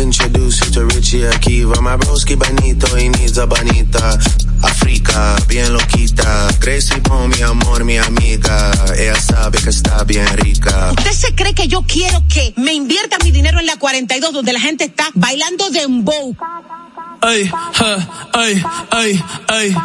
[0.00, 1.80] Introduce you to Richie Akiva.
[1.82, 4.18] My broski bonito, he needs a bonita.
[4.62, 6.48] Africa, bien loquita.
[6.58, 8.72] Gracie Bone, mi amor, mi amiga.
[8.96, 10.92] Ella sabe que está bien rica.
[10.96, 14.52] ¿Usted se cree que yo quiero que me invierta mi dinero en la 42 donde
[14.52, 16.34] la gente está bailando dembow?
[17.20, 19.22] Ay, ay, ay, ay.
[19.48, 19.76] Ay,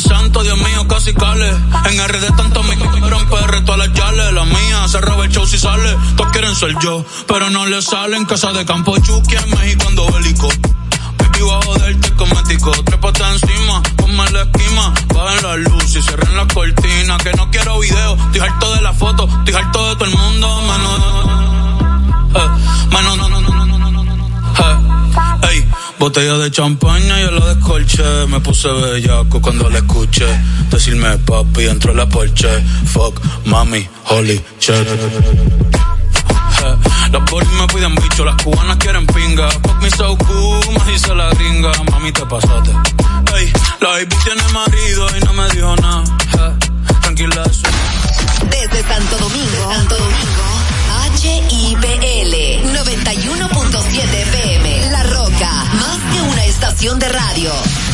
[0.00, 1.48] santo, Dios mío, casi cale.
[1.48, 4.32] En RD tanto me quieren PR, todas las yales.
[4.32, 5.96] La mía se roba el show si sale.
[6.16, 8.24] Todos quieren ser yo, pero no le salen.
[8.24, 10.48] Casa de campo Chucky en México ando bélico.
[11.18, 12.70] Baby, a joderte cosmético.
[12.84, 14.92] Trépate encima, ponme la esquima.
[15.14, 17.16] Bajen la luz y cierren la cortina.
[17.18, 19.28] Que no quiero video, estoy harto de la foto.
[19.38, 21.00] Estoy harto de todo el mundo, menos.
[22.34, 22.48] Eh,
[22.90, 24.28] menos, no, no, no, no, no, no, no.
[24.58, 25.68] Eh, ey.
[25.98, 28.26] Botella de champaña, yo la descolché.
[28.28, 30.26] Me puse bellaco cuando la escuché.
[30.70, 32.48] Decirme papi, entró en la porche.
[32.92, 34.74] Fuck, mami, holy shit.
[37.12, 39.48] Las bolis me piden bicho, las cubanas quieren pinga.
[39.50, 41.70] Fuck me so cool, me dice la gringa.
[41.90, 42.70] Mami, te pasaste.
[43.36, 46.04] Ey, la baby tiene marido y no me dijo nada.
[47.02, 47.62] Tranquila, eso.
[48.50, 50.44] Desde Santo Domingo, Santo Domingo,
[51.22, 51.63] HIPL
[56.64, 57.93] estación de radio.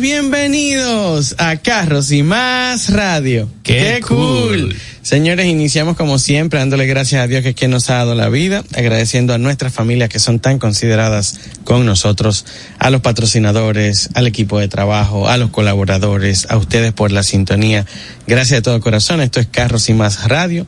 [0.00, 3.48] Bienvenidos a Carros y Más Radio.
[3.62, 4.74] Qué cool.
[5.02, 8.28] Señores, iniciamos como siempre dándole gracias a Dios que es quien nos ha dado la
[8.28, 12.44] vida, agradeciendo a nuestras familias que son tan consideradas con nosotros,
[12.78, 17.86] a los patrocinadores, al equipo de trabajo, a los colaboradores, a ustedes por la sintonía.
[18.26, 19.20] Gracias de todo corazón.
[19.20, 20.66] Esto es Carros y Más Radio.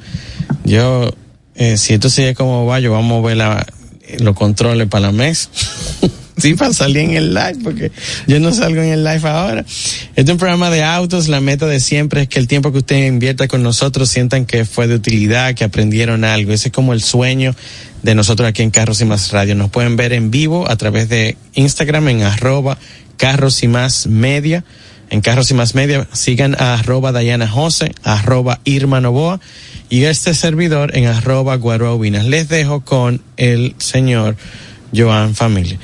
[0.64, 1.12] Yo
[1.56, 3.66] eh, si esto sigue como va, yo vamos a ver la,
[4.20, 5.48] los controles para la mes.
[6.36, 7.92] sí, para salir en el live, porque
[8.26, 9.60] yo no salgo en el live ahora.
[9.60, 11.28] Este es un programa de autos.
[11.28, 14.64] La meta de siempre es que el tiempo que usted invierta con nosotros sientan que
[14.64, 16.52] fue de utilidad, que aprendieron algo.
[16.52, 17.54] Ese es como el sueño
[18.02, 19.54] de nosotros aquí en Carros y Más Radio.
[19.54, 22.78] Nos pueden ver en vivo a través de Instagram en arroba
[23.16, 24.64] Carros y Más Media.
[25.08, 29.40] En Carros y Más Media sigan a arroba Dayana Jose, arroba Irma Novoa
[29.88, 32.26] y este servidor en arroba Guarobinas.
[32.26, 34.36] Les dejo con el señor
[34.94, 35.78] Joan Familia.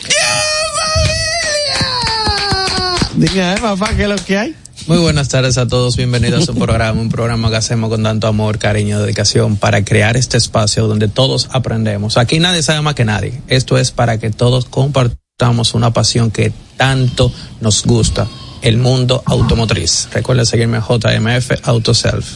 [3.23, 4.57] Diga, eh, papá, ¿qué es lo que hay?
[4.89, 8.27] Muy buenas tardes a todos, bienvenidos a su programa, un programa que hacemos con tanto
[8.27, 12.17] amor, cariño, dedicación para crear este espacio donde todos aprendemos.
[12.17, 13.41] Aquí nadie sabe más que nadie.
[13.47, 18.27] Esto es para que todos compartamos una pasión que tanto nos gusta,
[18.61, 20.09] el mundo automotriz.
[20.13, 22.27] Recuerden seguirme en JMF Autoself.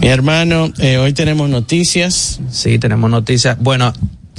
[0.00, 2.40] Mi hermano, eh, hoy tenemos noticias.
[2.50, 3.56] Sí, tenemos noticias.
[3.60, 3.92] Bueno,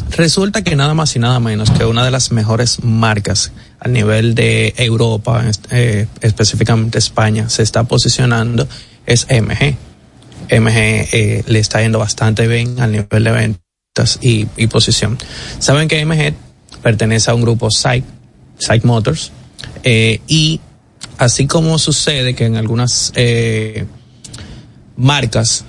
[0.09, 3.53] resulta que nada más y nada menos que una de las mejores marcas
[3.83, 8.67] a nivel de Europa, eh, específicamente España, se está posicionando
[9.07, 9.75] es MG.
[10.51, 15.17] MG eh, le está yendo bastante bien al nivel de ventas y, posición.
[15.57, 16.35] Saben que MG
[16.83, 18.05] pertenece a un grupo Psych,
[18.59, 19.31] Psych Motors,
[19.83, 20.59] eh, y
[21.17, 23.11] así como sucede que en algunas
[24.95, 25.65] marcas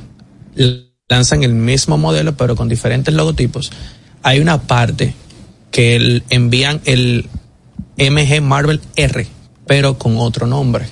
[1.08, 3.72] lanzan el mismo modelo pero con diferentes logotipos,
[4.22, 5.14] hay una parte
[5.70, 7.30] que el, envían el
[7.96, 9.26] MG Marvel R,
[9.66, 10.86] pero con otro nombre.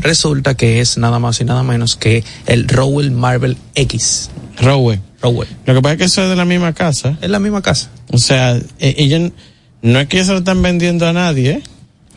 [0.00, 4.30] Resulta que es nada más y nada menos que el Rowell Marvel X.
[4.60, 5.00] Rowell.
[5.22, 5.48] Rowell.
[5.64, 7.16] Lo que pasa es que eso es de la misma casa.
[7.20, 7.90] Es la misma casa.
[8.12, 9.30] O sea, eh, ellos
[9.82, 11.62] no es que se lo están vendiendo a nadie, ¿eh?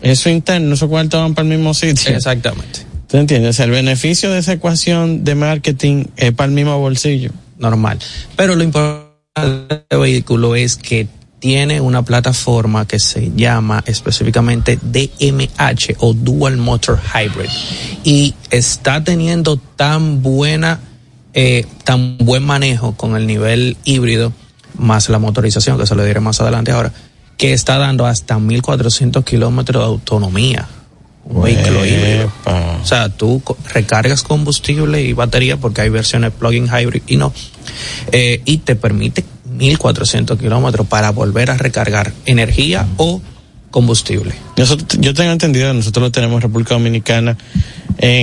[0.01, 2.15] Eso interno, esos cuartos van para el mismo sitio.
[2.15, 2.81] Exactamente.
[3.07, 3.49] ¿Tú entiendes?
[3.49, 7.31] O sea, el beneficio de esa ecuación de marketing es para el mismo bolsillo.
[7.57, 7.99] Normal.
[8.35, 11.07] Pero lo importante del vehículo es que
[11.39, 17.49] tiene una plataforma que se llama específicamente DMH o Dual Motor Hybrid
[18.03, 20.79] y está teniendo tan buena,
[21.33, 24.33] eh, tan buen manejo con el nivel híbrido
[24.77, 26.91] más la motorización, que se lo diré más adelante ahora,
[27.37, 30.67] que está dando hasta 1400 kilómetros de autonomía.
[31.25, 32.31] Un vehículo híbrido.
[32.81, 33.41] O sea, tú
[33.73, 37.33] recargas combustible y batería porque hay versiones plug-in hybrid y no.
[38.11, 39.23] Eh, y te permite
[39.59, 43.21] 1400 kilómetros para volver a recargar energía o
[43.69, 44.33] combustible.
[44.57, 47.37] Nosotros, yo tengo entendido, nosotros lo tenemos en República Dominicana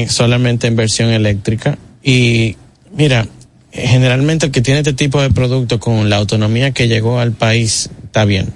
[0.09, 2.57] solamente en versión eléctrica y
[2.97, 3.27] mira,
[3.71, 7.91] generalmente el que tiene este tipo de producto con la autonomía que llegó al país
[8.05, 8.53] está bien.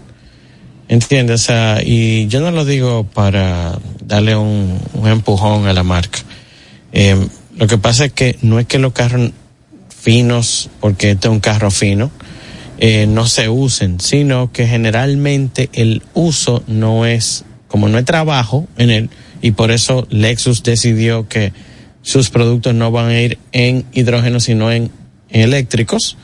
[0.88, 1.42] ¿Entiendes?
[1.42, 6.18] O sea, y yo no lo digo para darle un, empujón a la marca.
[6.92, 9.30] Eh, lo que pasa es que no es que los carros
[9.88, 12.10] finos, porque este es un carro fino,
[12.82, 18.66] eh, no se usen, sino que generalmente el uso no es, como no hay trabajo
[18.78, 19.10] en él,
[19.42, 21.52] y por eso Lexus decidió que
[22.00, 24.90] sus productos no van a ir en hidrógeno, sino en
[25.28, 26.16] eléctricos.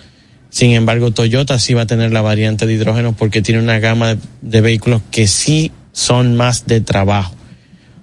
[0.49, 4.17] Sin embargo, Toyota sí va a tener la variante de hidrógeno porque tiene una gama
[4.41, 7.35] de, vehículos que sí son más de trabajo.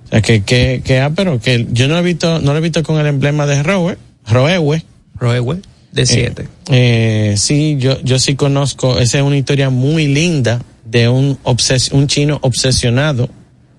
[0.06, 2.61] O sea, que, que, que, ah, pero que yo no he visto, no lo he
[2.61, 3.97] visto con el emblema de Roe,
[4.27, 4.83] Roewe.
[5.15, 5.61] Roewe,
[5.94, 6.42] de 7.
[6.42, 11.38] Eh, eh, sí, yo, yo sí conozco, esa es una historia muy linda de un,
[11.44, 13.30] obses, un chino obsesionado.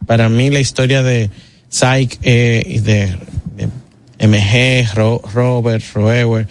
[0.07, 1.31] Para mí la historia de
[1.69, 3.17] Syke eh, y de,
[4.21, 6.47] MG, Robert, Roewe,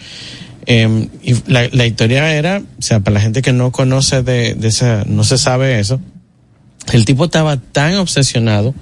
[0.66, 4.54] eh, y la, la, historia era, o sea, para la gente que no conoce de,
[4.54, 6.00] de esa, no se sabe eso,
[6.92, 8.74] el tipo estaba tan obsesionado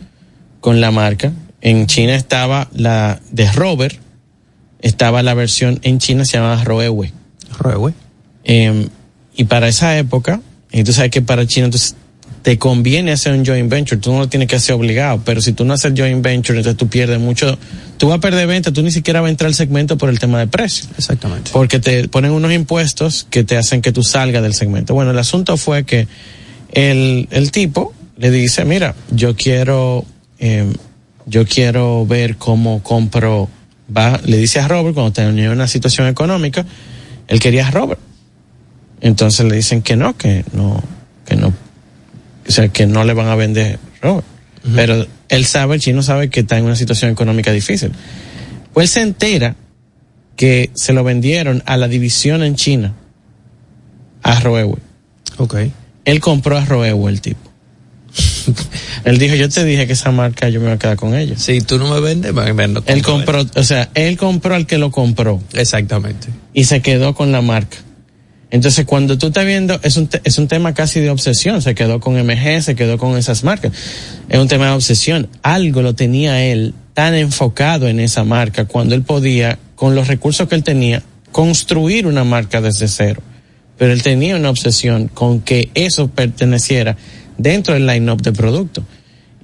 [0.60, 1.32] con la marca.
[1.60, 3.96] En China estaba la de Robert,
[4.82, 7.12] estaba la versión en China se llamaba Roewe.
[7.58, 7.94] Roewe.
[8.44, 8.88] Eh,
[9.34, 10.40] y para esa época,
[10.70, 11.96] y tú sabes que para China entonces
[12.42, 15.52] te conviene hacer un joint venture, tú no lo tienes que hacer obligado, pero si
[15.52, 17.56] tú no haces joint venture, entonces tú pierdes mucho,
[17.98, 20.18] tú vas a perder venta, tú ni siquiera vas a entrar al segmento por el
[20.18, 20.86] tema de precio.
[20.98, 21.52] Exactamente.
[21.52, 24.92] Porque te ponen unos impuestos que te hacen que tú salgas del segmento.
[24.92, 26.08] Bueno, el asunto fue que
[26.72, 30.04] el, el tipo le dice, mira, yo quiero,
[30.40, 30.72] eh,
[31.26, 33.48] yo quiero ver cómo compro,
[33.96, 36.64] va, le dice a Robert cuando tenía una situación económica,
[37.28, 38.00] él quería a Robert.
[39.00, 40.82] Entonces le dicen que no, que no,
[41.24, 41.52] que no
[42.46, 44.26] o sea, que no le van a vender Robert.
[44.74, 47.92] Pero él sabe, el chino sabe que está en una situación económica difícil.
[48.72, 49.56] Pues se entera
[50.36, 52.94] que se lo vendieron a la división en China
[54.22, 54.78] a Roewe.
[55.38, 55.56] Ok.
[56.04, 57.41] Él compró a Roewe el tipo.
[59.04, 61.34] él dijo, yo te dije que esa marca yo me voy a quedar con ella.
[61.36, 62.82] Si tú no me vendes, me vendo.
[62.86, 65.40] Él compró, o sea, él compró al que lo compró.
[65.54, 66.28] Exactamente.
[66.52, 67.78] Y se quedó con la marca.
[68.50, 71.62] Entonces, cuando tú estás viendo, es un, es un tema casi de obsesión.
[71.62, 73.72] Se quedó con MG, se quedó con esas marcas.
[74.28, 75.28] Es un tema de obsesión.
[75.42, 80.48] Algo lo tenía él tan enfocado en esa marca cuando él podía, con los recursos
[80.48, 83.22] que él tenía, construir una marca desde cero.
[83.78, 86.98] Pero él tenía una obsesión con que eso perteneciera
[87.38, 88.84] dentro del line-up de producto.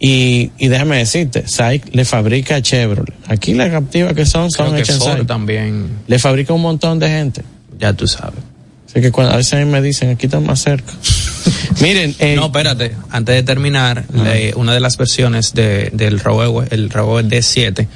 [0.01, 3.15] Y, y déjame decirte, SAIC le fabrica a Chevrolet.
[3.27, 5.89] Aquí las captivas que son, son también.
[6.07, 7.43] Le fabrica un montón de gente.
[7.79, 8.41] Ya tú sabes.
[8.89, 10.93] Así que cuando a veces a mí me dicen, aquí están más cerca.
[11.81, 12.15] Miren.
[12.19, 12.93] Eh, no, espérate.
[13.11, 14.05] Antes de terminar,
[14.55, 17.87] una de las versiones de, del Roewe, el Roewe D7,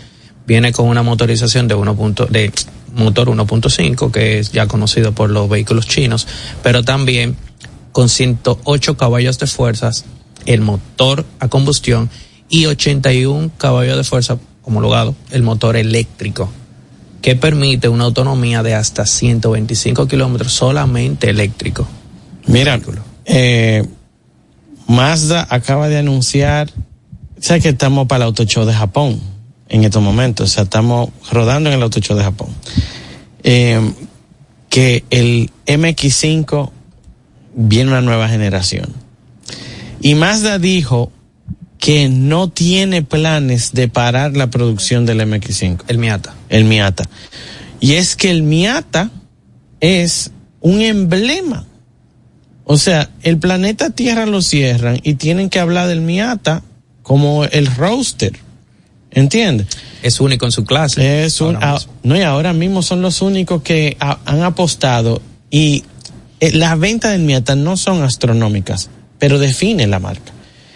[0.47, 1.95] viene con una motorización de 1.
[2.31, 2.53] de
[2.95, 6.27] motor 1.5, que es ya conocido por los vehículos chinos,
[6.63, 7.37] pero también
[7.93, 10.05] con 108 caballos de fuerzas,
[10.47, 12.11] el motor a combustión
[12.49, 16.51] y 81 caballos de fuerza homologado, el motor eléctrico
[17.23, 21.87] que permite una autonomía de hasta 125 kilómetros solamente eléctrico.
[22.49, 22.81] Mira,
[23.25, 23.87] eh,
[24.89, 26.69] Mazda acaba de anunciar,
[27.39, 29.21] sé que estamos para el Auto Show de Japón
[29.69, 32.49] en estos momentos, o sea, estamos rodando en el Auto Show de Japón.
[33.45, 33.93] Eh,
[34.69, 36.71] que el MX5
[37.55, 38.93] viene una nueva generación.
[40.01, 41.13] Y Mazda dijo
[41.79, 45.83] que no tiene planes de parar la producción del MX5.
[45.89, 46.35] El Miata.
[46.49, 47.05] El Miata.
[47.81, 49.11] Y es que el Miata
[49.81, 50.31] es
[50.61, 51.67] un emblema.
[52.65, 56.63] O sea, el planeta Tierra lo cierran y tienen que hablar del Miata
[57.03, 58.33] como el roaster.
[59.11, 59.67] ¿Entiendes?
[60.03, 61.25] Es único en su clase.
[61.25, 61.59] Es un,
[62.03, 65.85] no, y ahora mismo son los únicos que han apostado y
[66.43, 70.33] eh, las ventas del Miata no son astronómicas, pero define la marca.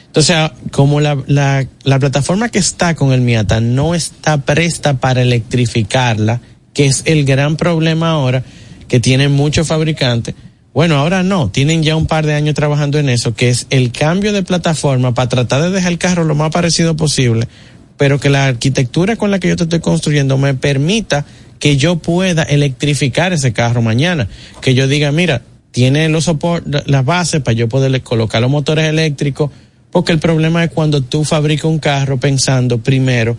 [0.07, 0.37] Entonces,
[0.71, 6.41] como la, la, la plataforma que está con el Miata no está presta para electrificarla,
[6.73, 8.45] que es el gran problema ahora
[8.87, 10.37] que tienen muchos fabricantes,
[10.73, 13.91] Bueno, ahora no, tienen ya un par de años trabajando en eso, que es el
[13.91, 17.49] cambio de plataforma para tratar de dejar el carro lo más parecido posible,
[17.97, 21.27] pero que la arquitectura con la que yo te estoy construyendo me permita
[21.59, 24.29] que yo pueda electrificar ese carro mañana,
[24.61, 25.43] que yo diga, mira,
[25.77, 29.51] tiene los soportes, las bases para yo poderle colocar los motores eléctricos,
[29.91, 33.37] porque el problema es cuando tú fabricas un carro pensando primero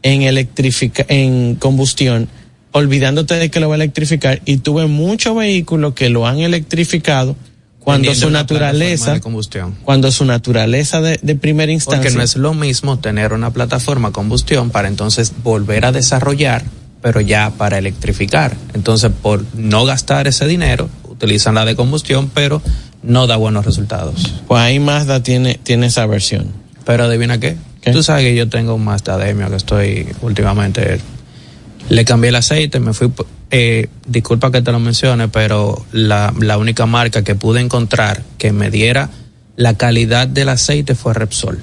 [0.00, 2.28] en electrificar, en combustión,
[2.70, 7.34] olvidándote de que lo va a electrificar y tuve muchos vehículos que lo han electrificado
[7.80, 9.74] cuando su naturaleza de combustión.
[9.82, 14.12] cuando su naturaleza de, de primera instancia porque no es lo mismo tener una plataforma
[14.12, 16.62] combustión para entonces volver a desarrollar
[17.02, 20.88] pero ya para electrificar entonces por no gastar ese dinero
[21.20, 22.62] utilizan la de combustión pero
[23.02, 26.46] no da buenos resultados pues ahí Mazda tiene tiene esa versión
[26.84, 27.92] pero adivina qué, ¿Qué?
[27.92, 31.00] tú sabes que yo tengo un Mazda Demio que estoy últimamente
[31.90, 33.12] le cambié el aceite, me fui,
[33.50, 38.52] eh, disculpa que te lo mencione, pero la, la única marca que pude encontrar que
[38.52, 39.10] me diera
[39.56, 41.58] la calidad del aceite fue Repsol.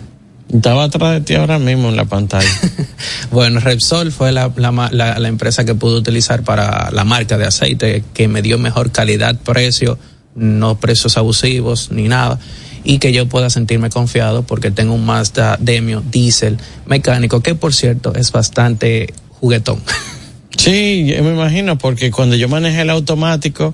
[0.53, 2.47] Estaba atrás de ti ahora mismo en la pantalla
[3.31, 7.37] Bueno, Repsol fue la, la, ma- la- la empresa que pude utilizar para la marca
[7.37, 9.97] de aceite que me dio mejor calidad, precio,
[10.35, 12.39] no precios abusivos ni nada.
[12.83, 17.73] Y que yo pueda sentirme confiado porque tengo un Mazda Demio diésel mecánico que por
[17.73, 19.81] cierto es bastante juguetón.
[20.57, 23.73] sí yo me imagino porque cuando yo manejé el automático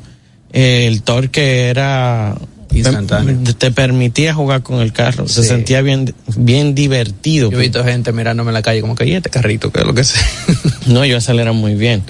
[0.52, 2.36] el torque era
[2.74, 3.38] Instantáneo.
[3.58, 8.12] te, permitía jugar con el carro se sentía bien bien divertido Yo he visto gente
[8.12, 9.72] mirándome en la calle como que, ¿y este carrito?
[9.72, 10.20] ¿Qué es lo que sé?
[10.88, 12.04] No, yo acelera muy bien.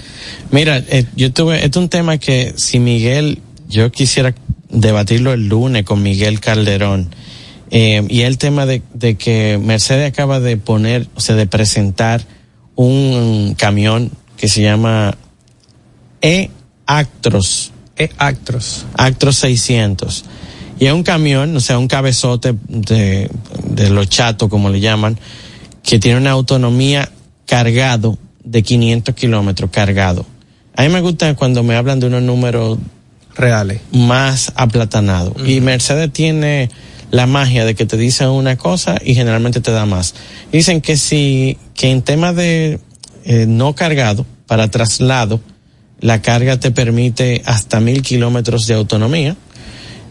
[0.50, 3.40] Mira, eh, yo tuve, este es un tema que si Miguel,
[3.70, 4.34] yo quisiera
[4.70, 7.10] debatirlo el lunes con Miguel Calderón.
[7.70, 12.26] Eh, y el tema de, de que Mercedes acaba de poner, o sea, de presentar
[12.76, 15.16] un camión que se llama
[16.22, 17.73] E-Actros.
[17.96, 18.86] Es Actros.
[18.98, 20.26] Actros 600.
[20.80, 23.30] Y es un camión, o sea, un cabezote de,
[23.70, 25.18] de los chatos, como le llaman,
[25.84, 27.10] que tiene una autonomía
[27.46, 30.26] cargado de 500 kilómetros cargado.
[30.76, 32.80] A mí me gusta cuando me hablan de unos números
[33.36, 33.82] Reales.
[33.92, 35.34] más aplatanados.
[35.46, 36.70] Y Mercedes tiene
[37.12, 40.16] la magia de que te dicen una cosa y generalmente te da más.
[40.52, 42.80] Dicen que si, que en tema de
[43.26, 45.40] eh, no cargado, para traslado,
[46.04, 49.38] la carga te permite hasta mil kilómetros de autonomía.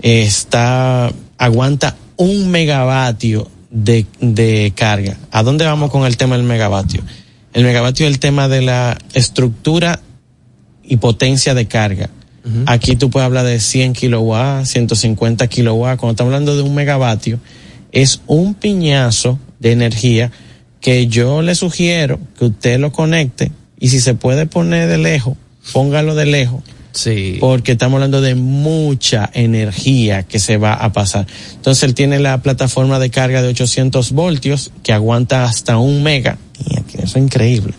[0.00, 5.18] Está, aguanta un megavatio de, de carga.
[5.30, 7.02] ¿A dónde vamos con el tema del megavatio?
[7.52, 10.00] El megavatio es el tema de la estructura
[10.82, 12.08] y potencia de carga.
[12.66, 16.00] Aquí tú puedes hablar de 100 kilowatts, 150 kilowatts.
[16.00, 17.38] Cuando estamos hablando de un megavatio,
[17.92, 20.32] es un piñazo de energía
[20.80, 25.36] que yo le sugiero que usted lo conecte y si se puede poner de lejos,
[25.72, 27.38] póngalo de lejos Sí.
[27.40, 31.26] porque estamos hablando de mucha energía que se va a pasar.
[31.54, 36.36] Entonces él tiene la plataforma de carga de 800 voltios que aguanta hasta un mega.
[36.68, 37.72] Y aquí, Eso es increíble.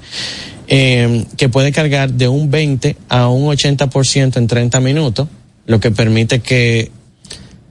[0.68, 5.28] Eh, que puede cargar de un 20 a un 80% en 30 minutos,
[5.68, 6.90] lo que permite que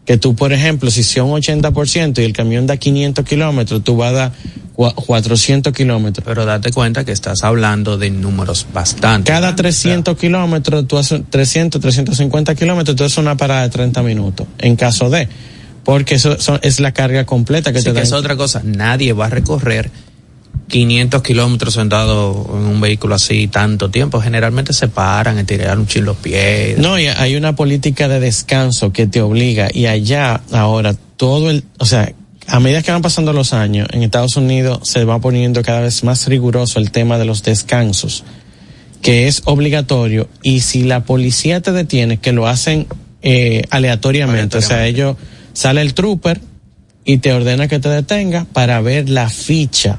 [0.05, 4.11] que tú, por ejemplo, si son 80% y el camión da 500 kilómetros, tú vas
[4.11, 4.33] a dar
[4.75, 6.25] cua- 400 kilómetros.
[6.27, 9.29] Pero date cuenta que estás hablando de números bastante.
[9.31, 14.03] Cada grandes, 300 kilómetros, tú haces 300, 350 kilómetros, tú haces una parada de 30
[14.03, 15.29] minutos, en caso de,
[15.85, 18.03] porque eso, eso es la carga completa que te que da.
[18.03, 18.61] es otra cosa.
[18.65, 19.91] Nadie va a recorrer
[20.69, 24.21] 500 kilómetros sentado en un vehículo así tanto tiempo.
[24.21, 26.79] Generalmente se paran, a tirar un chin los pies.
[26.79, 31.65] No, y hay una política de descanso que te obliga, y allá ahora todo el,
[31.79, 32.13] o sea,
[32.47, 36.05] a medida que van pasando los años, en Estados Unidos se va poniendo cada vez
[36.05, 38.25] más riguroso el tema de los descansos,
[39.03, 42.87] que es obligatorio, y si la policía te detiene, que lo hacen
[43.21, 45.01] eh, aleatoriamente, o sea, Aleatoriamente.
[45.01, 45.17] ellos,
[45.53, 46.41] sale el trooper
[47.05, 49.99] y te ordena que te detenga para ver la ficha.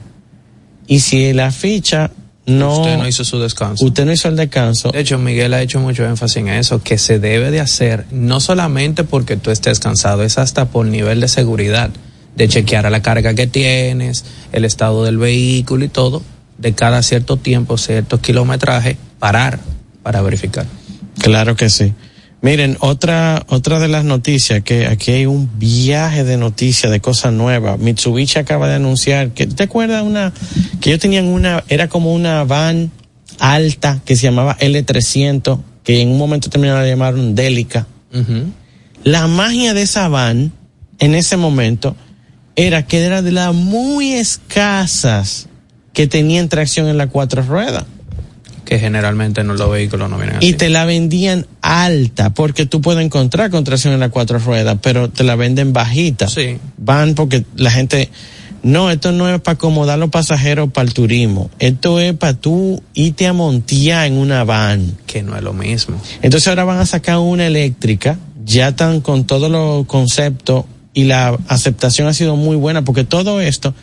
[0.87, 2.11] Y si la ficha
[2.45, 3.85] no, Usted no hizo su descanso.
[3.85, 6.97] usted no hizo el descanso, De hecho, Miguel ha hecho mucho énfasis en eso, que
[6.97, 11.29] se debe de hacer no solamente porque tú estés cansado, es hasta por nivel de
[11.29, 11.89] seguridad,
[12.35, 16.21] de chequear a la carga que tienes, el estado del vehículo y todo,
[16.57, 19.59] de cada cierto tiempo, cierto kilometraje, parar
[20.01, 20.65] para verificar.
[21.19, 21.93] Claro que sí.
[22.43, 27.31] Miren, otra, otra de las noticias, que aquí hay un viaje de noticias, de cosas
[27.31, 27.79] nuevas.
[27.79, 30.33] Mitsubishi acaba de anunciar que, ¿te acuerdas una,
[30.81, 32.91] que ellos tenían una, era como una van
[33.39, 37.87] alta que se llamaba L300, que en un momento terminaron de llamaron Delica.
[39.05, 40.51] La magia de esa van,
[40.99, 41.95] en ese momento,
[42.57, 45.47] era que era de las muy escasas
[45.93, 47.85] que tenían tracción en las cuatro ruedas.
[48.65, 50.47] Que generalmente no los vehículos no vienen así.
[50.47, 54.77] Y te la vendían alta, porque tú puedes encontrar con tracción en las cuatro ruedas,
[54.81, 56.27] pero te la venden bajita.
[56.27, 56.57] Sí.
[56.77, 58.09] Van porque la gente,
[58.61, 62.81] no, esto no es para acomodar los pasajeros para el turismo, esto es para tú
[62.93, 64.97] irte a montear en una van.
[65.05, 66.01] Que no es lo mismo.
[66.21, 71.37] Entonces ahora van a sacar una eléctrica, ya están con todos los conceptos y la
[71.47, 73.73] aceptación ha sido muy buena, porque todo esto,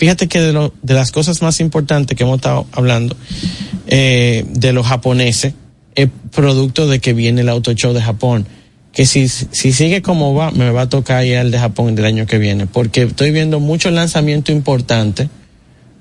[0.00, 3.14] fíjate que de, lo, de las cosas más importantes que hemos estado hablando,
[3.86, 5.52] eh, de los japoneses,
[5.94, 8.46] es producto de que viene el auto show de Japón.
[8.94, 12.06] Que si, si sigue como va, me va a tocar ir al de Japón del
[12.06, 15.28] año que viene, porque estoy viendo muchos lanzamientos importantes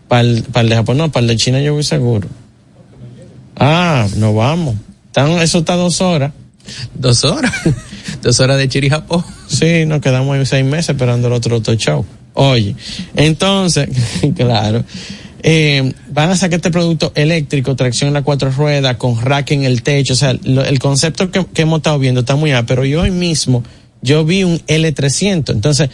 [0.08, 2.30] para el, para el de Japón, no, para el de China yo voy seguro.
[3.58, 4.76] Ah, no vamos.
[5.42, 6.32] Eso está dos horas.
[6.94, 7.52] Dos horas.
[8.24, 9.26] dos horas de Chiri Japón.
[9.48, 12.06] Sí, nos quedamos ahí seis meses esperando el otro auto show.
[12.34, 12.76] Oye,
[13.16, 13.90] entonces,
[14.36, 14.84] claro,
[15.42, 19.64] eh, van a sacar este producto eléctrico, tracción en las cuatro ruedas, con rack en
[19.64, 20.14] el techo.
[20.14, 23.02] O sea, lo- el concepto que, que hemos estado viendo está muy alto, pero yo
[23.02, 23.64] hoy mismo,
[24.02, 25.52] yo vi un L300.
[25.52, 25.90] Entonces,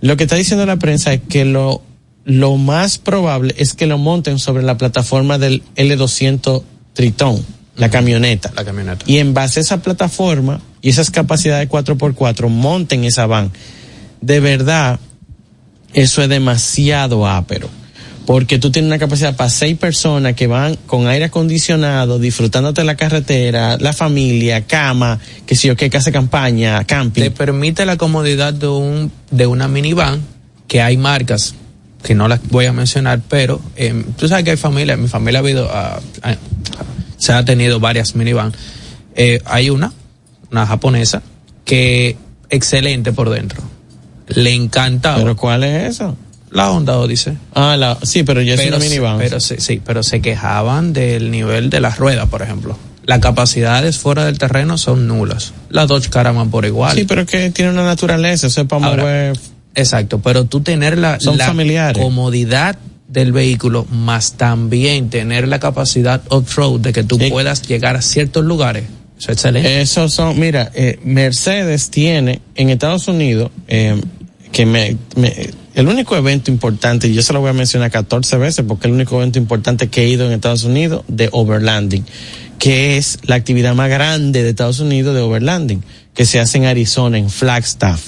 [0.00, 1.82] lo que está diciendo la prensa es que lo,
[2.24, 6.62] lo más probable es que lo monten sobre la plataforma del L200
[6.94, 7.44] Triton,
[7.76, 8.52] la camioneta.
[8.56, 9.04] La camioneta.
[9.06, 13.50] Y en base a esa plataforma y esas capacidades 4x4, monten esa van.
[14.20, 14.98] De verdad,
[15.94, 17.68] eso es demasiado ápero.
[18.26, 22.94] Porque tú tienes una capacidad para seis personas que van con aire acondicionado, disfrutándote la
[22.94, 27.22] carretera, la familia, cama, que si yo qué, casa campaña, camping.
[27.22, 30.20] Te permite la comodidad de un de una minivan
[30.68, 31.54] que hay marcas
[32.02, 35.40] que no las voy a mencionar, pero eh, tú sabes que hay familia, mi familia
[35.40, 36.00] ha habido, ah,
[37.18, 38.52] se ha tenido varias minivan.
[39.16, 39.92] Eh, hay una,
[40.50, 41.22] una japonesa,
[41.64, 42.16] que
[42.48, 43.62] excelente por dentro.
[44.34, 45.18] Le encantaba.
[45.18, 46.16] ¿Pero cuál es eso?
[46.52, 47.38] la Honda Odyssey.
[47.54, 49.18] Ah, la, sí, pero soy Pero, una se- minivan.
[49.18, 52.76] pero se- sí, pero se quejaban del nivel de las ruedas, por ejemplo.
[53.06, 55.52] Las capacidades fuera del terreno son nulas.
[55.68, 56.96] Las Dodge Caravan por igual.
[56.96, 59.38] sí, pero es que tiene una naturaleza, eso es para Ahora, mover.
[59.76, 61.46] Exacto, pero tú tener la, Son la
[61.94, 68.02] comodidad del vehículo, más también tener la capacidad off-road de que tú puedas llegar a
[68.02, 68.84] ciertos lugares.
[69.18, 69.80] Eso es excelente.
[69.82, 74.00] Esos son, mira, eh, Mercedes tiene en Estados Unidos, eh,
[74.52, 78.36] que me, me- el único evento importante, y yo se lo voy a mencionar 14
[78.38, 82.04] veces porque el único evento importante que he ido en Estados Unidos de overlanding,
[82.58, 85.82] que es la actividad más grande de Estados Unidos de overlanding,
[86.12, 88.02] que se hace en Arizona, en Flagstaff.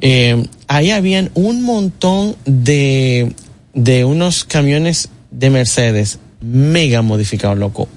[0.00, 3.32] Eh, ahí habían un montón de,
[3.74, 7.88] de unos camiones de Mercedes mega modificados, loco.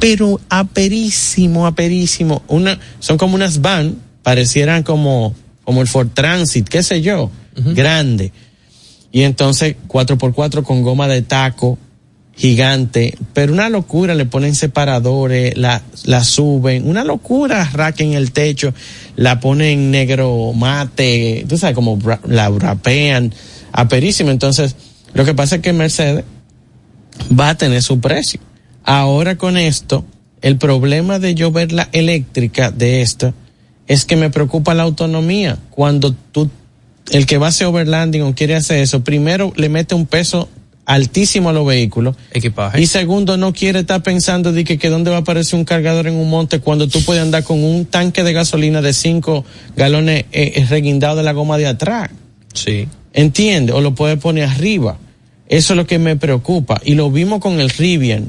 [0.00, 2.42] Pero aperísimo, aperísimo.
[2.48, 8.32] Una, son como unas van, parecieran como, como el Ford Transit, qué sé yo, grande.
[9.12, 11.78] Y entonces 4x4 con goma de taco,
[12.36, 18.32] gigante, pero una locura, le ponen separadores, la, la suben, una locura, rack en el
[18.32, 18.74] techo,
[19.16, 23.32] la ponen negro mate, tú sabes, como la rapean,
[23.72, 24.30] aperísimo.
[24.30, 24.74] Entonces,
[25.14, 26.24] lo que pasa es que Mercedes
[27.38, 28.40] va a tener su precio.
[28.82, 30.04] Ahora con esto,
[30.42, 33.32] el problema de yo ver la eléctrica de esta
[33.86, 35.58] es que me preocupa la autonomía.
[35.70, 36.50] Cuando tú,
[37.10, 40.48] el que va a hacer overlanding o quiere hacer eso, primero le mete un peso
[40.86, 42.16] altísimo a los vehículos.
[42.32, 42.80] Equipaje.
[42.80, 46.06] Y segundo, no quiere estar pensando de que, que dónde va a aparecer un cargador
[46.06, 49.44] en un monte cuando tú puedes andar con un tanque de gasolina de 5
[49.76, 52.10] galones eh, eh, reguindado de la goma de atrás.
[52.52, 52.88] Sí.
[53.12, 53.72] ¿Entiende?
[53.72, 54.98] O lo puede poner arriba.
[55.48, 56.80] Eso es lo que me preocupa.
[56.84, 58.28] Y lo vimos con el Rivian.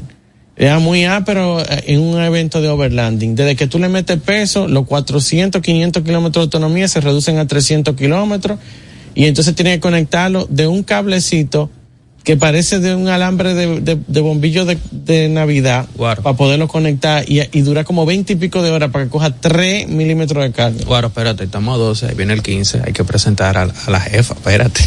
[0.58, 3.36] Era muy ápero eh, en un evento de overlanding.
[3.36, 7.48] Desde que tú le metes peso, los 400, 500 kilómetros de autonomía se reducen a
[7.48, 8.60] 300 kilómetros.
[9.16, 11.70] Y entonces tiene que conectarlo de un cablecito
[12.26, 17.24] que parece de un alambre de, de, de bombillo de, de Navidad para poderlo conectar
[17.30, 20.52] y, y dura como 20 y pico de horas para que coja 3 milímetros de
[20.52, 20.84] carga.
[20.88, 24.00] Bueno, espérate, estamos a 12, ahí viene el 15, hay que presentar a, a la
[24.00, 24.82] jefa, espérate.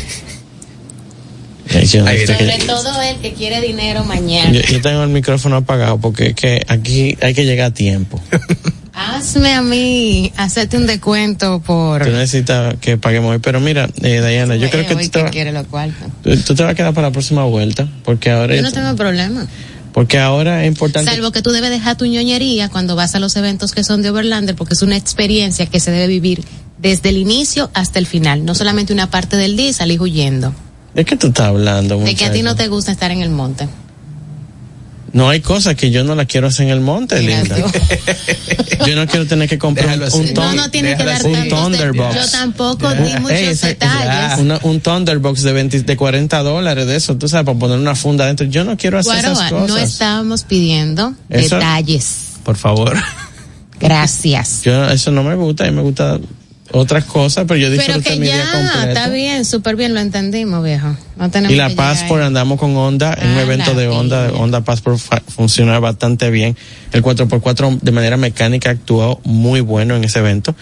[1.70, 4.50] Yo, Ahí que- Sobre todo el que quiere dinero mañana.
[4.52, 8.20] Yo, yo tengo el micrófono apagado porque es que aquí hay que llegar a tiempo.
[8.94, 12.02] Hazme a mí, hacerte un descuento por...
[12.04, 13.38] Tú necesitas que paguemos hoy.
[13.38, 15.94] Pero mira, eh, Diana, yo creo que Hoy tú te, va- quiere lo cual.
[16.24, 18.96] tú, tú te vas a quedar para la próxima vuelta porque ahora, Yo no tengo
[18.96, 19.46] problema.
[19.92, 21.10] porque ahora es importante.
[21.10, 24.10] Salvo que tú debes dejar tu ñoñería cuando vas a los eventos que son de
[24.10, 26.42] Overlander, porque es una experiencia que se debe vivir
[26.78, 28.44] desde el inicio hasta el final.
[28.44, 30.52] No solamente una parte del día y salir huyendo.
[30.94, 31.98] ¿De qué tú estás hablando?
[32.00, 33.68] De que a ti no te gusta estar en el monte.
[35.12, 37.56] No hay cosas que yo no la quiero hacer en el monte, Mira linda.
[38.86, 41.48] Yo no quiero tener que comprar un, un No, ton- no tiene que dar un
[41.48, 42.14] Thunderbox.
[42.14, 44.38] Yo tampoco di muchos detalles.
[44.38, 47.94] una- un Thunderbox de 20, de 40 dólares de eso, tú sabes, para poner una
[47.94, 48.46] funda adentro.
[48.46, 49.68] Yo no quiero hacer esas cosas.
[49.68, 52.16] no estábamos pidiendo Eso- detalles.
[52.44, 52.96] Por favor.
[53.80, 54.62] Gracias.
[54.62, 56.18] Yo, eso no me gusta, a mí me gusta
[56.72, 58.88] otras cosas, pero yo Pero disfruto que mi día ya, completo.
[58.88, 60.94] está bien, súper bien, lo entendimos, viejo.
[61.16, 64.30] No tenemos Y la Passport andamos con Honda en un Ah, evento de Honda.
[64.34, 66.56] Honda Passport funciona bastante bien.
[66.92, 70.54] El 4x4 de manera mecánica actuó muy bueno en ese evento.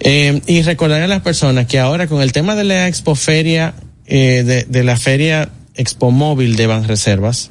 [0.00, 3.74] Eh, y recordar a las personas que ahora con el tema de la expoferia,
[4.06, 7.50] eh, de, de la feria Expo Móvil de Banreservas,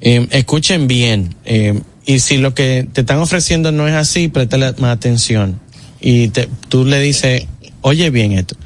[0.00, 1.34] eh, escuchen bien.
[1.44, 5.60] eh, y si lo que te están ofreciendo no es así, préstale más atención.
[6.00, 7.46] Y te- tú le dices,
[7.82, 8.56] oye bien esto.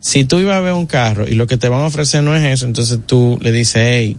[0.00, 2.34] Si tú ibas a ver un carro y lo que te van a ofrecer no
[2.34, 4.16] es eso, entonces tú le dices, hey,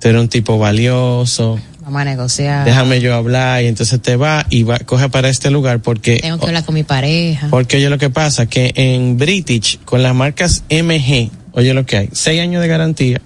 [0.00, 2.64] tú eres un tipo valioso, Vamos a negociar.
[2.66, 6.38] déjame yo hablar, y entonces te va y va, coge para este lugar porque, Tengo
[6.38, 7.48] que hablar con mi pareja.
[7.50, 11.96] porque oye lo que pasa, que en British, con las marcas MG, oye lo que
[11.98, 13.20] hay, seis años de garantía,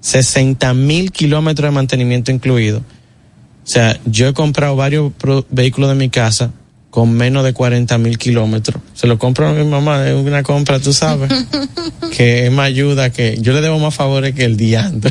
[0.00, 2.78] 60 mil kilómetros de mantenimiento incluido.
[2.78, 5.12] O sea, yo he comprado varios
[5.50, 6.50] vehículos de mi casa
[6.92, 8.82] con menos de 40 mil kilómetros.
[8.92, 11.32] Se lo compro a mi mamá, es una compra, tú sabes,
[12.16, 15.10] que es más ayuda que yo le debo más favores que el diante.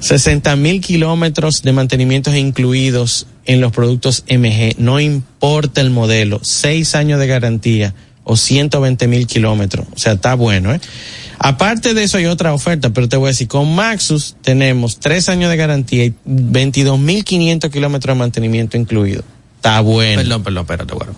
[0.00, 6.96] 60 mil kilómetros de mantenimientos incluidos en los productos MG, no importa el modelo, seis
[6.96, 7.94] años de garantía
[8.24, 10.80] o 120 mil kilómetros, o sea, está bueno, ¿eh?
[11.38, 15.28] Aparte de eso hay otra oferta, pero te voy a decir, con Maxus tenemos tres
[15.28, 19.22] años de garantía y 22 mil 500 kilómetros de mantenimiento incluido.
[19.60, 20.22] Está bueno.
[20.22, 21.12] Perdón, perdón, espérate, güero.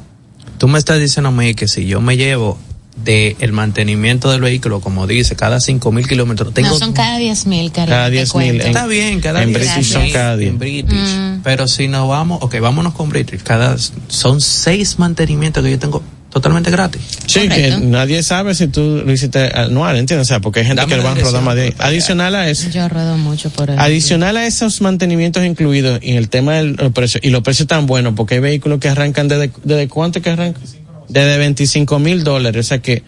[0.59, 2.59] Tú me estás diciendo a mí que si yo me llevo
[2.97, 7.19] de el mantenimiento del vehículo, como dice, cada cinco mil kilómetros, tengo no son cada
[7.19, 7.71] 10 mil.
[7.73, 8.63] Cada te 10.000, cuento.
[8.65, 9.53] en- Está bien, cada en.
[9.53, 10.49] British son cada día.
[10.49, 11.17] En British.
[11.17, 11.41] Mm.
[11.45, 13.43] Pero si nos vamos, ok, vámonos con British.
[13.43, 13.77] Cada,
[14.09, 16.03] son seis mantenimientos que yo tengo
[16.33, 17.03] totalmente gratis.
[17.27, 17.81] Sí, Correcto.
[17.81, 20.27] que nadie sabe si tú lo hiciste anual, ¿entiendes?
[20.27, 21.75] O sea, porque hay gente Dame que lo van a rodar más de.
[21.79, 23.77] Adicional a eso, Yo ruedo mucho por ahí.
[23.79, 27.87] Adicional a esos mantenimientos incluidos y el tema de los precios, y los precios tan
[27.87, 30.63] buenos, porque hay vehículos que arrancan desde, desde cuánto que arrancan?
[31.09, 32.67] Desde 25 mil dólares.
[32.67, 33.03] O sea que,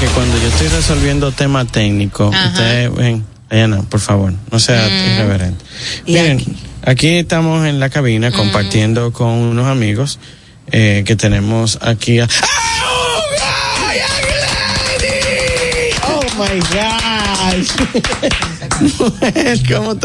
[0.00, 5.12] que cuando yo estoy resolviendo temas técnicos, ustedes ven, Diana, por favor, no sea mm.
[5.12, 5.64] irreverente.
[6.06, 6.42] Miren,
[6.82, 7.18] aquí?
[7.18, 8.32] estamos en la cabina mm.
[8.32, 10.18] compartiendo con unos amigos
[10.72, 12.18] eh, que tenemos aquí.
[12.18, 12.28] A...
[16.08, 17.68] ¡Oh, my gosh!
[19.68, 19.96] ¿Cómo,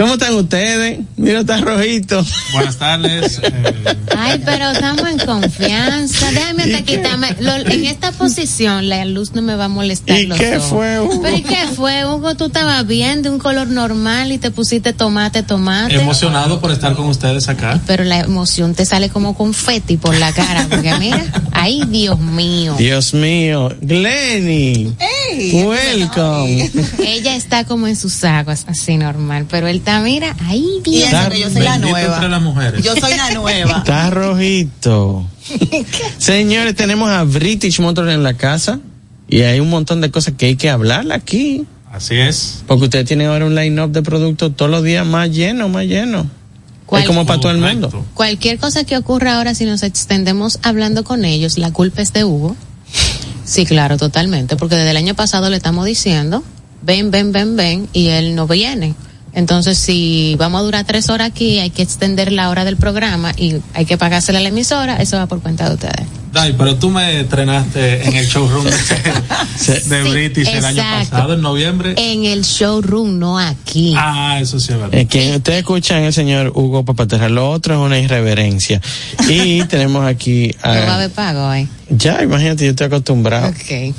[0.00, 1.00] ¿Cómo están ustedes?
[1.18, 2.24] Mira, está rojito.
[2.54, 3.38] Buenas tardes.
[3.42, 3.96] Eh.
[4.16, 6.30] Ay, pero estamos en confianza.
[6.32, 7.36] Déjame hasta quitarme.
[7.38, 10.18] en esta posición, la luz no me va a molestar.
[10.18, 11.20] ¿Y qué fue, Hugo?
[11.20, 12.34] ¿Pero y qué fue, Hugo?
[12.34, 15.96] Tú estabas bien de un color normal y te pusiste tomate, tomate.
[15.96, 17.78] Emocionado por estar con ustedes acá.
[17.86, 20.66] Pero la emoción te sale como confeti por la cara.
[20.70, 22.74] Porque mira, ay, Dios mío.
[22.78, 23.74] Dios mío.
[23.82, 24.94] Glenny.
[24.98, 26.70] Hey, welcome.
[26.98, 31.10] Ella está como en sus aguas, así normal, pero él está, mira, ahí bien.
[31.36, 32.20] yo soy la nueva.
[32.82, 33.78] Yo soy la nueva.
[33.78, 35.26] Está rojito.
[36.18, 38.78] Señores, tenemos a British Motors en la casa
[39.28, 41.66] y hay un montón de cosas que hay que hablar aquí.
[41.90, 42.62] Así es.
[42.68, 46.30] Porque usted tiene ahora un line-up de productos todos los días más lleno, más lleno.
[46.92, 48.04] Es como para todo el mundo.
[48.14, 52.24] Cualquier cosa que ocurra ahora, si nos extendemos hablando con ellos, la culpa es de
[52.24, 52.56] Hugo.
[53.44, 56.42] Sí, claro, totalmente, porque desde el año pasado le estamos diciendo
[56.82, 58.94] ven, ven, ven, ven, y él no viene.
[59.32, 63.32] Entonces, si vamos a durar tres horas aquí, hay que extender la hora del programa
[63.36, 66.06] y hay que pagársela a la emisora, eso va por cuenta de ustedes.
[66.32, 71.94] Dai, pero tú me entrenaste en el showroom de, British el año pasado, en noviembre.
[71.96, 73.94] En el showroom, no aquí.
[73.96, 74.94] Ah, eso sí es verdad.
[74.94, 78.80] Es que ustedes escuchan el señor Hugo Papaterra, lo otro es una irreverencia.
[79.28, 80.54] Y tenemos aquí.
[80.62, 81.68] A, no va a haber pago hoy.
[81.88, 83.48] Ya, imagínate, yo estoy acostumbrado.
[83.48, 83.94] Ok.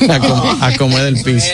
[0.60, 1.46] a, comer el piso.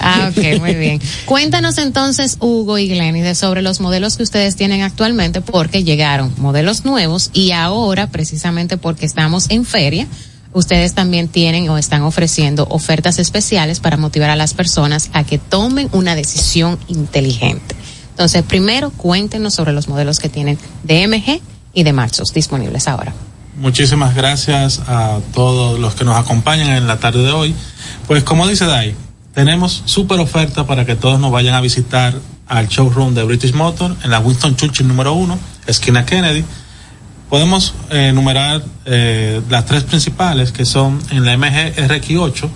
[0.00, 1.00] ah, ok, muy bien.
[1.24, 6.32] Cuéntanos entonces, Hugo y Glenny, de sobre los modelos que ustedes tienen actualmente, porque llegaron
[6.38, 10.06] modelos nuevos y ahora, precisamente porque estamos en feria,
[10.52, 15.38] ustedes también tienen o están ofreciendo ofertas especiales para motivar a las personas a que
[15.38, 17.74] tomen una decisión inteligente.
[18.10, 21.40] Entonces, primero, cuéntenos sobre los modelos que tienen de MG
[21.74, 23.12] y de Marchos disponibles ahora.
[23.56, 27.54] Muchísimas gracias a todos los que nos acompañan en la tarde de hoy.
[28.06, 28.94] Pues como dice Dai,
[29.32, 32.14] tenemos súper oferta para que todos nos vayan a visitar
[32.46, 36.44] al showroom de British Motor en la Winston Churchill número uno, esquina Kennedy.
[37.30, 42.48] Podemos eh, enumerar eh, las tres principales que son en la MG RX8,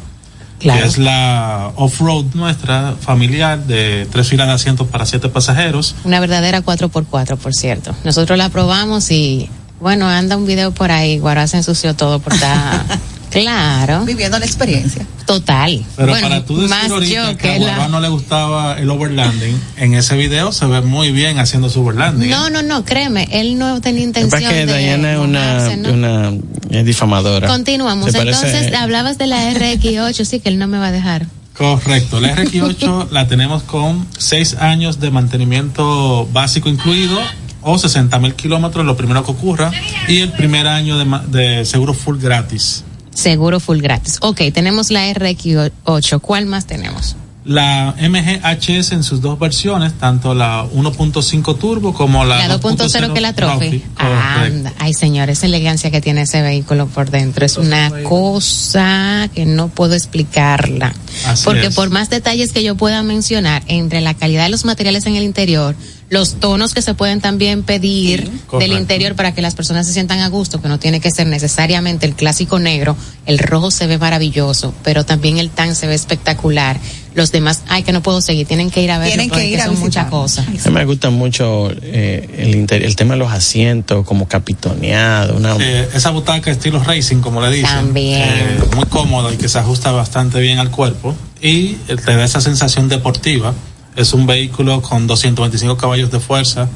[0.61, 5.94] que es la off-road nuestra familiar de tres filas de asientos para siete pasajeros.
[6.04, 7.94] Una verdadera 4x4, por cierto.
[8.04, 9.48] Nosotros la probamos y
[9.80, 12.84] bueno, anda un video por ahí, Guará se ensució todo por estar...
[13.30, 14.04] Claro.
[14.04, 15.06] Viviendo la experiencia.
[15.26, 15.84] Total.
[15.96, 17.88] Pero para tú decir más ahorita que, a la...
[17.88, 22.30] no le gustaba el overlanding, en ese video se ve muy bien haciendo su overlanding.
[22.30, 27.48] No, no, no, créeme, él no tenía intención que de Diana es una, una difamadora.
[27.48, 28.14] Continuamos.
[28.14, 31.26] Entonces, hablabas de la RX8, sí que él no me va a dejar.
[31.56, 37.18] Correcto, la RX8 la tenemos con seis años de mantenimiento básico incluido
[37.62, 39.71] o 60 mil kilómetros, lo primero que ocurra,
[40.07, 42.85] y el primer año de, seguro full gratis.
[43.12, 44.18] Seguro full gratis.
[44.21, 46.21] Ok, tenemos la RX8.
[46.21, 47.16] ¿Cuál más tenemos?
[47.44, 53.21] La MGHS en sus dos versiones, tanto la 1.5 turbo como la, la 2.0 que
[53.23, 53.83] la Trophy.
[53.97, 54.75] Anda.
[54.79, 59.68] Ay, señores, esa elegancia que tiene ese vehículo por dentro es una cosa que no
[59.68, 60.94] puedo explicarla.
[61.42, 65.16] Porque por más detalles que yo pueda mencionar entre la calidad de los materiales en
[65.16, 65.75] el interior,
[66.11, 70.21] los tonos que se pueden también pedir del interior para que las personas se sientan
[70.21, 73.99] a gusto, que no tiene que ser necesariamente el clásico negro, el rojo se ve
[73.99, 76.79] maravilloso, pero también el tan se ve espectacular.
[77.14, 79.61] Los demás, ay, que no puedo seguir, tienen que ir a ver, tienen que ir
[79.61, 80.47] a son muchas cosas.
[80.47, 85.37] A mí me gusta mucho eh, el, el tema de los asientos, como capitoneado.
[85.37, 85.57] Una...
[85.57, 87.71] esa butaca estilo racing, como le dicen.
[87.71, 88.23] También.
[88.23, 92.40] Eh, muy cómodo y que se ajusta bastante bien al cuerpo y te da esa
[92.40, 93.53] sensación deportiva
[93.98, 96.68] es un vehículo con 225 caballos de fuerza,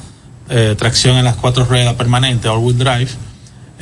[0.50, 3.10] eh, tracción en las cuatro ruedas permanente, all-wheel drive.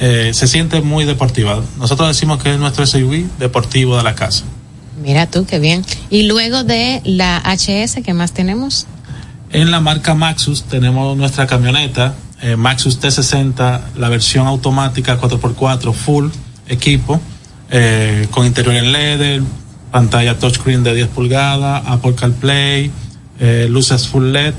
[0.03, 1.63] eh, se siente muy deportiva.
[1.79, 4.45] Nosotros decimos que es nuestro SUV deportivo de la casa.
[5.03, 5.85] Mira tú, qué bien.
[6.09, 8.87] Y luego de la HS, ¿qué más tenemos?
[9.51, 16.31] En la marca Maxus tenemos nuestra camioneta eh, Maxus T60, la versión automática 4x4 full
[16.69, 17.21] equipo,
[17.71, 19.43] eh, con interior en LED,
[19.91, 22.91] pantalla touchscreen de 10 pulgadas, Apple CarPlay,
[23.41, 24.55] eh, luces full LED.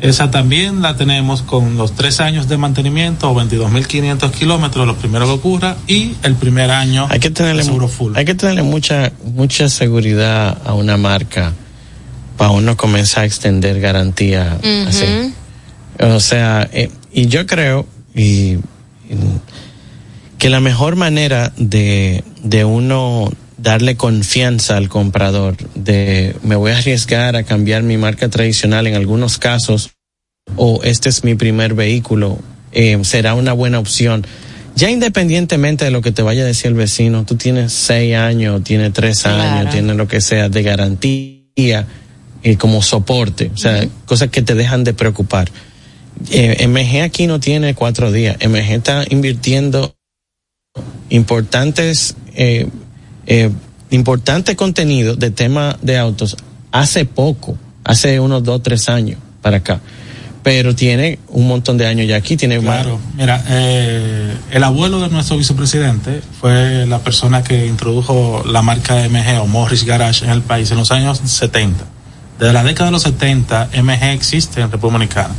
[0.00, 5.28] Esa también la tenemos con los tres años de mantenimiento o 22.500 kilómetros, los primeros
[5.28, 8.12] que ocurra, y el primer año hay que tenerle, seguro full.
[8.14, 11.54] Hay que tenerle mucha, mucha seguridad a una marca
[12.36, 15.32] para uno comenzar a extender garantía así.
[15.98, 18.58] O sea, eh, y yo creo y,
[20.38, 23.30] que la mejor manera de, de uno
[23.66, 28.94] darle confianza al comprador de me voy a arriesgar a cambiar mi marca tradicional en
[28.94, 29.90] algunos casos
[30.54, 32.38] o este es mi primer vehículo
[32.70, 34.24] eh, será una buena opción
[34.76, 38.62] ya independientemente de lo que te vaya a decir el vecino tú tienes seis años
[38.62, 41.88] tienes tres años tienes lo que sea de garantía
[42.44, 45.50] y como soporte o sea cosas que te dejan de preocupar.
[46.30, 48.38] Eh, MG aquí no tiene cuatro días.
[48.38, 49.94] MG está invirtiendo
[51.10, 52.68] importantes, eh,
[53.26, 53.50] eh,
[53.90, 56.36] importante contenido de tema de autos
[56.72, 59.80] hace poco, hace unos dos, tres años para acá.
[60.42, 65.08] Pero tiene un montón de años ya aquí, tiene Claro, mira, eh, el abuelo de
[65.08, 70.42] nuestro vicepresidente fue la persona que introdujo la marca MG o Morris Garage en el
[70.42, 71.84] país en los años 70.
[72.38, 75.34] Desde la década de los 70, MG existe en República Dominicana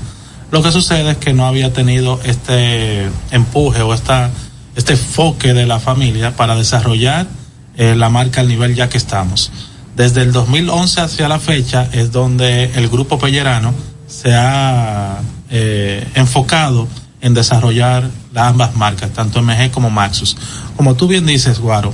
[0.52, 4.30] lo que sucede es que no había tenido este empuje o esta,
[4.76, 7.28] este enfoque de la familia para desarrollar
[7.78, 9.52] eh, la marca al nivel ya que estamos.
[9.96, 13.74] Desde el 2011 hacia la fecha es donde el grupo Pellerano
[14.08, 16.88] se ha eh, enfocado
[17.22, 20.38] en desarrollar las ambas marcas, tanto MG como Maxus.
[20.76, 21.94] Como tú bien dices, Guaro,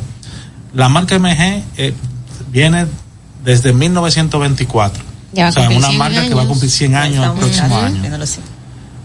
[0.74, 1.94] la marca MG eh,
[2.52, 2.88] viene
[3.44, 8.02] desde 1924 o sea, una marca que va a cumplir 100 años el próximo año.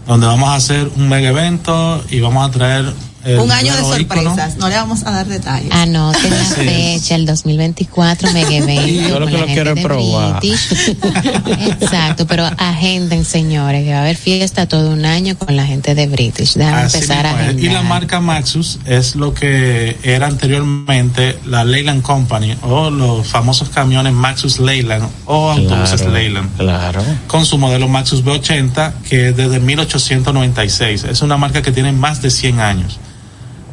[0.07, 2.93] Donde vamos a hacer un mega evento y vamos a traer
[3.25, 5.71] un año de sorpresas, no le vamos a dar detalles.
[5.71, 9.09] Anoten la fecha, el 2024, mega evento.
[9.09, 10.41] Yo lo que lo quiero probar.
[11.81, 15.95] Exacto, pero agenden, señores, que va a haber fiesta todo un año con la gente
[15.95, 16.53] de British.
[16.55, 17.59] Déjame empezar a agendar.
[17.59, 23.69] Y la marca Maxus es lo que era anteriormente la Leyland Company o los famosos
[23.69, 26.55] camiones Maxus Leyland o autobuses Leyland.
[26.57, 27.03] Claro.
[27.27, 31.03] Con su modelo Maxus B80 que es desde 1896.
[31.03, 32.99] Es una marca que tiene más de 100 años.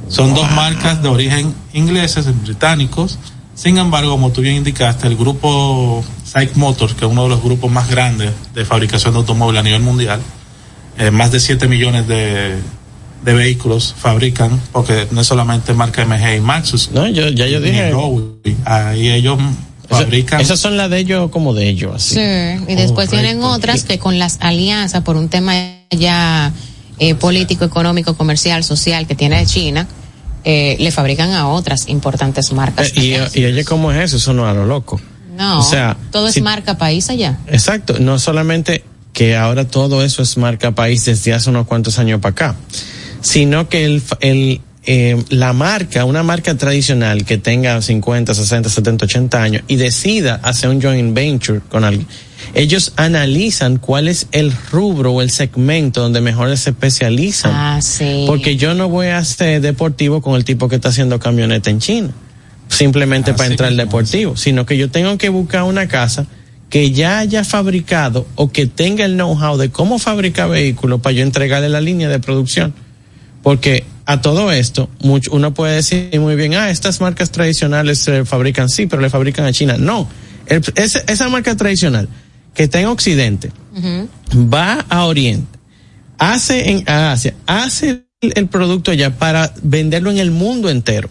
[0.08, 3.18] Son dos marcas de origen ingleses, británicos.
[3.54, 7.42] Sin embargo, como tú bien indicaste, el grupo Psych Motors, que es uno de los
[7.42, 10.20] grupos más grandes de fabricación de automóviles a nivel mundial,
[10.98, 12.56] eh, más de 7 millones de,
[13.24, 16.90] vehículos fabrican, porque no es solamente marca MG y Maxus.
[16.92, 17.92] No, yo, ya yo dije.
[18.64, 19.38] ahí ellos
[19.88, 20.40] fabrican.
[20.40, 22.14] esas son las de ellos como de ellos, así.
[22.14, 25.54] Sí, y después tienen otras que con las alianzas, por un tema
[25.90, 26.52] ya
[26.98, 29.86] eh, político, económico, comercial, social que tiene China,
[30.48, 32.92] eh, le fabrican a otras importantes marcas.
[32.94, 34.16] Eh, y, oye, ¿cómo es eso?
[34.18, 35.00] Eso no a lo loco.
[35.36, 37.36] No, o sea, todo es marca país allá.
[37.48, 42.20] Exacto, no solamente que ahora todo eso es marca país desde hace unos cuantos años
[42.20, 42.56] para acá,
[43.22, 49.04] sino que el, el eh, la marca, una marca tradicional que tenga 50, 60, 70,
[49.04, 52.06] 80 años y decida hacer un joint venture con alguien,
[52.54, 57.50] ellos analizan cuál es el rubro o el segmento donde mejor se especializan.
[57.52, 58.24] Ah, sí.
[58.28, 61.80] Porque yo no voy a ser deportivo con el tipo que está haciendo camioneta en
[61.80, 62.10] China,
[62.68, 66.26] simplemente para entrar al deportivo, sino que yo tengo que buscar una casa
[66.70, 71.22] que ya haya fabricado o que tenga el know-how de cómo fabricar vehículos para yo
[71.22, 72.72] entregarle la línea de producción.
[73.46, 78.24] Porque a todo esto, mucho, uno puede decir muy bien, ah, estas marcas tradicionales se
[78.24, 79.76] fabrican, sí, pero le fabrican a China.
[79.78, 80.08] No,
[80.74, 82.08] esa marca tradicional
[82.54, 83.52] que está en Occidente
[84.34, 85.60] va a Oriente,
[86.18, 91.08] hace en Asia, hace el, producto allá para venderlo en el mundo entero.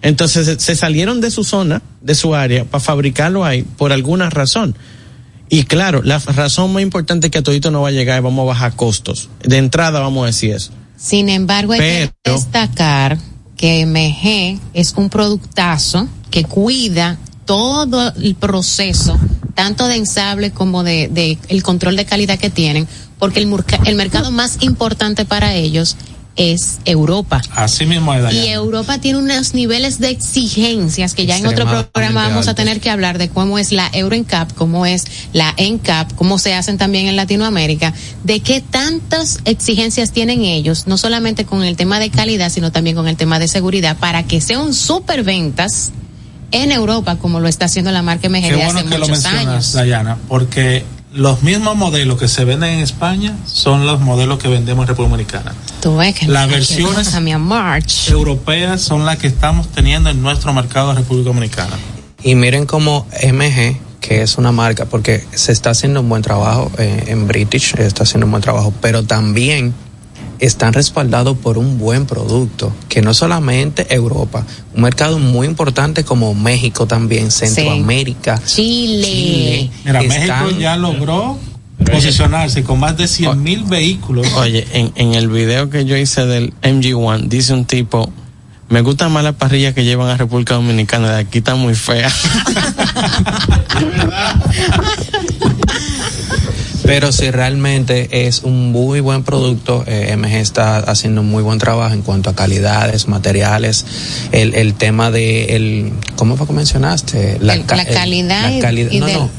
[0.00, 4.74] Entonces se, salieron de su zona, de su área, para fabricarlo ahí por alguna razón.
[5.50, 8.22] Y claro, la razón más importante es que a todito no va a llegar y
[8.22, 9.28] vamos a bajar costos.
[9.44, 10.72] De entrada vamos a decir eso.
[10.98, 13.18] Sin embargo, hay que destacar
[13.56, 19.18] que MG es un productazo que cuida todo el proceso,
[19.54, 22.86] tanto de ensable como de, el control de calidad que tienen,
[23.18, 23.52] porque el,
[23.86, 25.96] el mercado más importante para ellos
[26.38, 27.42] es Europa.
[27.50, 28.32] Así mismo es.
[28.32, 32.80] Y Europa tiene unos niveles de exigencias que ya en otro programa vamos a tener
[32.80, 36.78] que hablar de cómo es la Euro NCAP, cómo es la NCAP, cómo se hacen
[36.78, 37.92] también en Latinoamérica,
[38.24, 42.96] de qué tantas exigencias tienen ellos, no solamente con el tema de calidad, sino también
[42.96, 45.90] con el tema de seguridad, para que sean super ventas
[46.52, 49.72] en Europa, como lo está haciendo la marca MG Qué hace muchos años.
[49.72, 54.82] Diana, porque los mismos modelos que se venden en España son los modelos que vendemos
[54.84, 55.54] en República Dominicana.
[55.80, 57.14] Tú ves que las versiones
[58.08, 61.76] europeas son las que estamos teniendo en nuestro mercado de República Dominicana.
[62.22, 66.70] Y miren cómo MG, que es una marca, porque se está haciendo un buen trabajo
[66.78, 69.72] eh, en British, está haciendo un buen trabajo, pero también
[70.38, 76.34] están respaldados por un buen producto, que no solamente Europa, un mercado muy importante como
[76.34, 79.70] México también, Centroamérica, Chile.
[79.84, 81.38] Mira, México ya logró
[81.84, 84.26] posicionarse con más de 100 mil vehículos.
[84.34, 88.12] Oye, en, en el video que yo hice del MG1, dice un tipo,
[88.68, 92.10] me gusta más la parrilla que llevan a República Dominicana, de aquí está muy fea.
[96.88, 101.58] Pero si realmente es un muy buen producto, eh, MG está haciendo un muy buen
[101.58, 103.84] trabajo en cuanto a calidades, materiales,
[104.32, 107.40] el, el tema de el, ¿cómo fue que mencionaste?
[107.42, 108.50] La, calidad.
[108.50, 109.30] la calidad no, no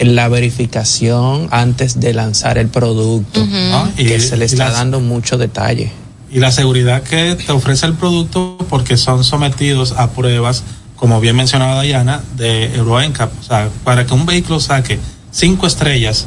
[0.00, 5.92] la verificación antes de lanzar el producto, ah, que se le está dando mucho detalle.
[6.32, 10.64] Y la seguridad que te ofrece el producto porque son sometidos a pruebas,
[10.96, 13.30] como bien mencionaba Diana, de Euro NCAP.
[13.38, 14.98] O sea, para que un vehículo saque
[15.30, 16.26] cinco estrellas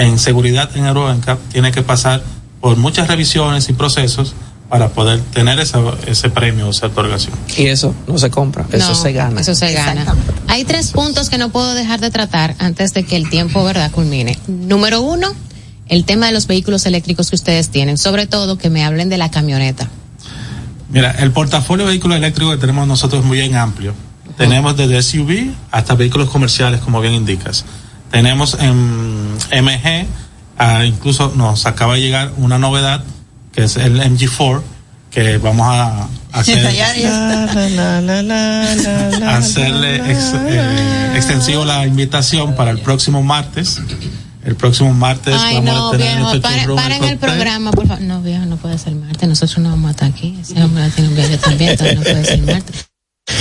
[0.00, 2.22] en seguridad en Euroencap tiene que pasar
[2.60, 4.34] por muchas revisiones y procesos
[4.68, 7.34] para poder tener ese, ese premio o esa otorgación.
[7.56, 9.40] Y eso no se compra, eso se gana.
[9.40, 10.14] Eso se gana.
[10.46, 13.90] Hay tres puntos que no puedo dejar de tratar antes de que el tiempo, ¿verdad?,
[13.90, 14.38] culmine.
[14.46, 15.34] Número uno,
[15.88, 19.18] el tema de los vehículos eléctricos que ustedes tienen, sobre todo que me hablen de
[19.18, 19.88] la camioneta.
[20.88, 23.92] Mira, el portafolio de vehículos eléctricos que tenemos nosotros es muy bien amplio.
[24.36, 27.64] Tenemos desde SUV hasta vehículos comerciales, como bien indicas.
[28.10, 30.06] Tenemos en MG,
[30.58, 33.04] ah, incluso nos acaba de llegar una novedad
[33.52, 34.62] que es el MG4,
[35.10, 36.70] que vamos a hacerle
[41.16, 43.80] extensivo la invitación para el próximo martes.
[44.44, 48.02] El próximo martes Ay, vamos no, a tener viejo, paren, el programa, por favor.
[48.02, 49.28] No, viejo, no puede ser martes.
[49.28, 50.38] Nosotros no vamos a estar aquí.
[50.40, 52.89] Ese hombre tiene un viaje también, entonces no puede ser martes.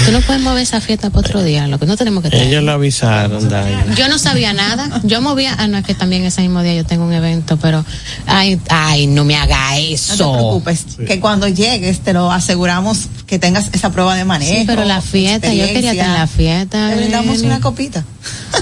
[0.05, 2.63] Tú no puedes mover esa fiesta para otro día, lo que no tenemos que Ellos
[2.63, 3.49] lo avisaron,
[3.95, 5.01] Yo no sabía nada.
[5.03, 7.85] Yo movía, ah, no, es que también ese mismo día yo tengo un evento, pero,
[8.25, 10.15] ay, ay, no me haga eso.
[10.15, 14.51] No te preocupes, que cuando llegues te lo aseguramos que tengas esa prueba de manejo.
[14.51, 16.89] Sí, pero la fiesta, yo quería tener la fiesta.
[16.89, 18.03] Te brindamos una copita.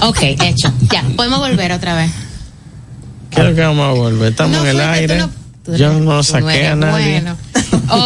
[0.02, 0.72] Ok, hecho.
[0.92, 2.10] Ya, podemos volver otra vez.
[3.30, 4.30] Quiero que vamos a volver.
[4.30, 5.24] Estamos en el aire.
[5.76, 7.20] Yo no saqué a nadie.
[7.20, 7.36] Bueno.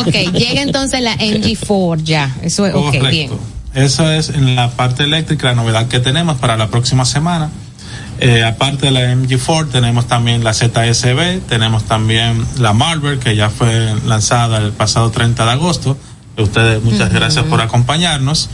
[0.00, 2.34] ok, llega entonces la MG4 ya.
[2.42, 3.30] Eso es, ok, bien.
[3.74, 7.50] Eso es en la parte eléctrica, la novedad que tenemos para la próxima semana.
[8.20, 13.50] Eh, aparte de la MG4, tenemos también la ZSB, tenemos también la Marvel, que ya
[13.50, 15.96] fue lanzada el pasado 30 de agosto.
[16.38, 18.48] Ustedes, muchas gracias por acompañarnos.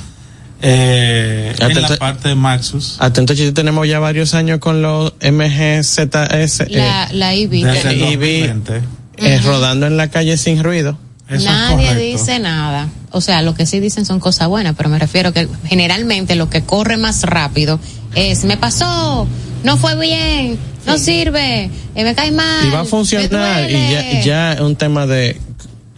[0.60, 2.96] Eh, en la parte de Maxus.
[2.98, 6.70] Atento, tenemos ya varios años con los MGZS.
[6.70, 8.97] La, eh, la EV.
[9.20, 10.98] Eh, rodando en la calle sin ruido.
[11.28, 12.88] Nadie dice nada.
[13.10, 16.48] O sea, lo que sí dicen son cosas buenas, pero me refiero que generalmente lo
[16.48, 17.78] que corre más rápido
[18.14, 19.26] es, me pasó,
[19.64, 22.66] no fue bien, no sirve, eh, me cae mal.
[22.66, 25.38] Y va a funcionar, y ya, ya es un tema de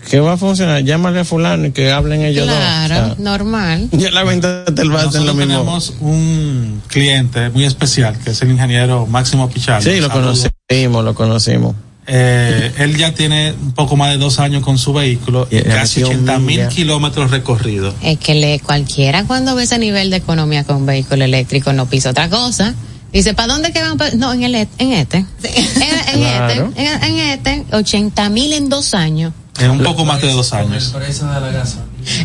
[0.08, 2.56] que va a funcionar, llámale a fulano y que hablen ellos dos.
[2.56, 3.88] Claro, normal.
[3.92, 5.34] Ya la venta del a lo mismo.
[5.34, 9.88] Tenemos un cliente muy especial que es el ingeniero Máximo Pichardo.
[9.88, 11.74] Sí, lo conocimos, lo conocimos.
[12.12, 16.02] Eh, él ya tiene un poco más de dos años con su vehículo y casi
[16.02, 17.94] 80 mil kilómetros recorridos.
[18.02, 21.86] Es que le, cualquiera cuando ve ese nivel de economía con un vehículo eléctrico no
[21.86, 22.74] pisa otra cosa.
[23.12, 23.96] Dice, ¿para dónde que van?
[24.18, 25.18] No, en, el, en este.
[25.18, 26.64] En, este,
[27.06, 29.32] en, este, 80 mil en dos años.
[29.60, 30.92] En un poco más de dos años.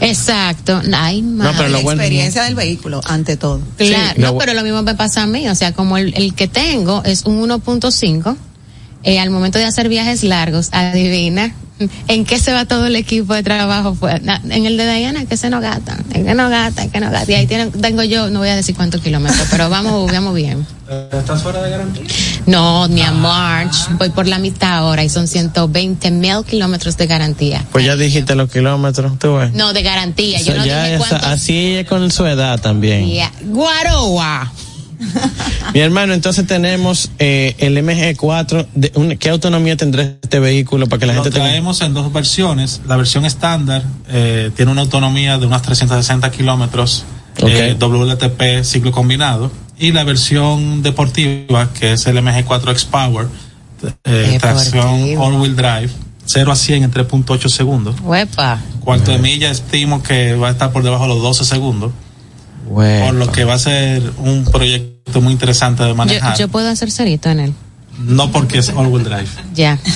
[0.01, 0.81] Exacto.
[0.95, 3.61] Ay, no, pero la experiencia del vehículo, ante todo.
[3.77, 5.47] Claro, no, pero lo mismo me pasa a mí.
[5.47, 8.35] O sea, como el, el que tengo es un 1.5
[9.05, 11.53] eh, al momento de hacer viajes largos, adivina
[12.07, 13.97] en qué se va todo el equipo de trabajo.
[14.09, 17.31] En el de Diana, que se nos gasta, en que no gasta, que no gasta.
[17.31, 20.65] Y ahí tengo yo, no voy a decir cuántos kilómetros, pero vamos, vamos bien.
[21.11, 22.03] ¿Estás fuera de garantía?
[22.45, 23.89] No, ni a March.
[23.97, 27.65] Voy por la mitad ahora y son 120 mil kilómetros de garantía.
[27.71, 29.53] Pues ya dijiste los kilómetros, tú ves.
[29.53, 30.41] No, de garantía.
[30.41, 33.07] Yo no ya dije así es con su edad también.
[33.07, 33.31] Yeah.
[33.41, 34.51] Guaroa.
[35.73, 38.67] Mi hermano, entonces tenemos eh, el MG4.
[38.73, 42.81] De, ¿Qué autonomía tendrá este vehículo para que la Lo gente traemos en dos versiones.
[42.87, 47.05] La versión estándar eh, tiene una autonomía de unos 360 kilómetros
[47.37, 49.51] eh, WLTP ciclo combinado.
[49.77, 53.27] Y la versión deportiva, que es el MG4 X-Power,
[54.05, 55.89] eh, tracción all-wheel drive,
[56.25, 57.95] 0 a 100 en 3.8 segundos.
[58.01, 58.61] Huepa.
[58.79, 61.91] Cuarto de milla estimo que va a estar por debajo de los 12 segundos.
[62.67, 66.33] Por lo que va a ser un proyecto muy interesante de manejar.
[66.37, 67.53] Yo, yo puedo hacer cerito en él.
[67.99, 69.29] No porque es all-wheel drive.
[69.53, 69.79] Ya.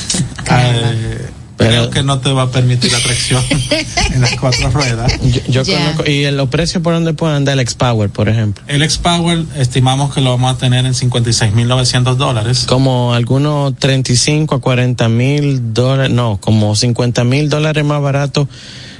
[0.51, 3.43] Eh, creo que no te va a permitir la tracción
[4.13, 5.13] en las cuatro ruedas.
[5.21, 8.63] Yo, yo conozco, y en los precios por donde pueden andar el X-Power, por ejemplo.
[8.67, 12.65] El X-Power estimamos que lo vamos a tener en 56.900 dólares.
[12.67, 18.47] Como algunos 35 a 40 mil dólares, no, como 50 mil dólares más barato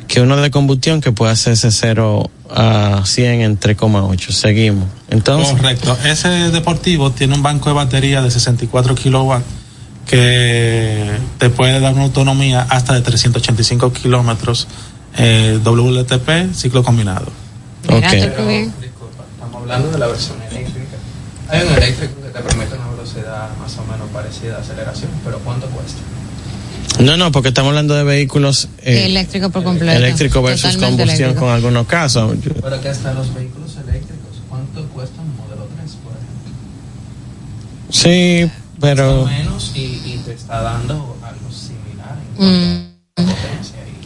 [0.10, 4.32] que uno de combustión que puede hacerse 0 a 100 en 3,8.
[4.32, 4.90] Seguimos.
[5.08, 5.54] Entonces.
[5.54, 5.96] Correcto.
[6.04, 9.46] Ese deportivo tiene un banco de batería de 64 kilowatts
[10.08, 14.68] que te puede dar una autonomía hasta de 385 kilómetros
[15.16, 17.28] eh, WLTP ciclo combinado.
[17.88, 18.22] Okay.
[18.82, 20.98] disculpa, estamos hablando de la versión eléctrica.
[21.50, 25.38] Hay un eléctrico que te permite una velocidad más o menos parecida a aceleración, pero
[25.40, 26.00] ¿cuánto cuesta?
[27.00, 29.98] No, no, porque estamos hablando de vehículos eh, eléctrico por completo.
[29.98, 31.46] Eléctrico versus Totalmente combustión eléctrico.
[31.46, 32.36] con algunos casos.
[32.62, 34.42] Pero acá están los vehículos eléctricos.
[34.50, 36.52] ¿Cuánto cuesta un modelo 3, por ejemplo?
[37.90, 39.24] Sí, pero.
[39.26, 41.80] Más o menos y, y te está dando algo similar
[42.38, 42.90] Mm.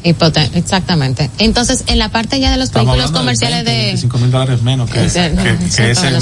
[0.06, 1.30] Y poten- exactamente.
[1.38, 3.86] Entonces, en la parte ya de los Estamos vehículos comerciales 20, de...
[3.86, 5.32] 25 mil dólares menos que, Sí, que-
[5.78, 6.14] que es el-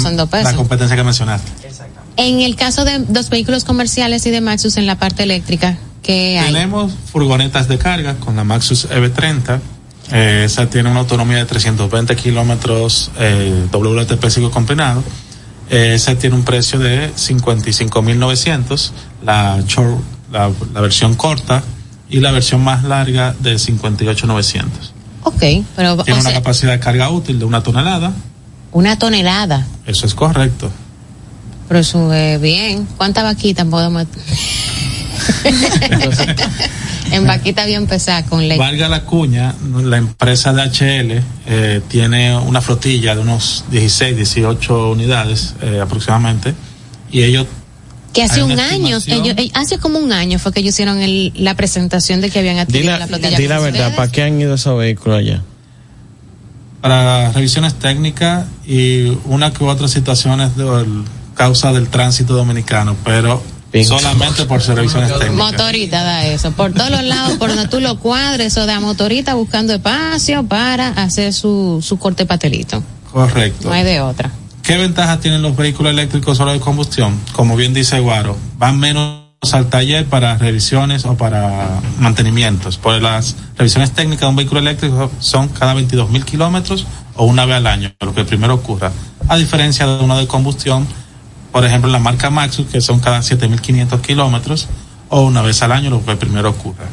[0.44, 1.50] la competencia que mencionaste.
[2.16, 6.38] En el caso de los vehículos comerciales y de Maxus en la parte eléctrica, ¿qué
[6.38, 6.52] hay?
[6.52, 9.60] Tenemos furgonetas de carga con la Maxus EV30.
[10.12, 15.02] Eh, esa tiene una autonomía de 320 kilómetros eh, WLTP ciclo combinado.
[15.70, 18.90] Eh, esa tiene un precio de 55.900.
[19.24, 21.62] La, short- la, la versión corta
[22.10, 24.64] y la versión más larga de 58.900.
[25.24, 25.42] Ok,
[25.76, 28.12] pero Tiene una sea, capacidad de carga útil de una tonelada.
[28.72, 30.70] una tonelada, Eso es correcto.
[31.68, 32.86] pero sube bien.
[32.98, 34.06] ¿Cuánta vaquita podemos...?
[37.10, 38.58] en vaquita bien pesada con leche.
[38.58, 45.54] Valga la cuña, la empresa DHL eh, tiene una flotilla de unos 16, 18 unidades
[45.62, 46.54] eh, aproximadamente
[47.10, 47.46] y ellos
[48.14, 51.32] Que hace un año, ellos, eh, hace como un año fue que ellos hicieron el-
[51.36, 53.36] la presentación de que habían adquirido la, la flotilla.
[53.36, 53.94] di la verdad.
[53.96, 55.42] ¿para qué han ido esos vehículos allá?
[56.80, 60.64] para revisiones técnicas y una que otra situaciones de
[61.34, 63.40] causa del tránsito dominicano, pero
[63.84, 65.52] solamente por sus revisiones técnicas.
[65.52, 66.52] Motorita da eso.
[66.52, 70.88] Por todos los lados, por donde tú lo cuadres, eso da motorita buscando espacio para
[70.88, 72.82] hacer su, su corte patelito.
[73.10, 73.68] Correcto.
[73.68, 74.30] No hay de otra.
[74.62, 77.18] ¿Qué ventajas tienen los vehículos eléctricos solo de combustión?
[77.32, 82.78] Como bien dice Guaro, van menos al taller para revisiones o para mantenimientos.
[82.78, 87.44] Por las revisiones técnicas de un vehículo eléctrico son cada 22 mil kilómetros o una
[87.44, 88.92] vez al año, lo que primero ocurra.
[89.28, 90.86] A diferencia de uno de combustión,
[91.52, 94.68] por ejemplo, la marca Maxus, que son cada 7.500 kilómetros
[95.08, 96.86] o una vez al año, lo que primero ocurra.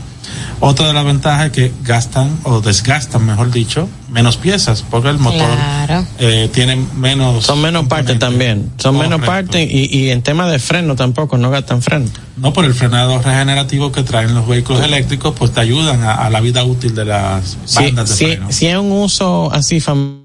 [0.61, 5.17] Otra de las ventajas es que gastan o desgastan, mejor dicho, menos piezas, porque el
[5.17, 5.47] motor
[5.87, 6.05] Claro.
[6.19, 7.45] eh, tiene menos.
[7.45, 8.69] Son menos partes también.
[8.77, 12.07] Son menos partes y, y en tema de freno tampoco, no gastan freno.
[12.35, 16.29] No por el frenado regenerativo que traen los vehículos eléctricos, pues te ayudan a, a
[16.29, 18.51] la vida útil de las Si, bandas de si, freno.
[18.51, 20.18] si es un uso así familiar,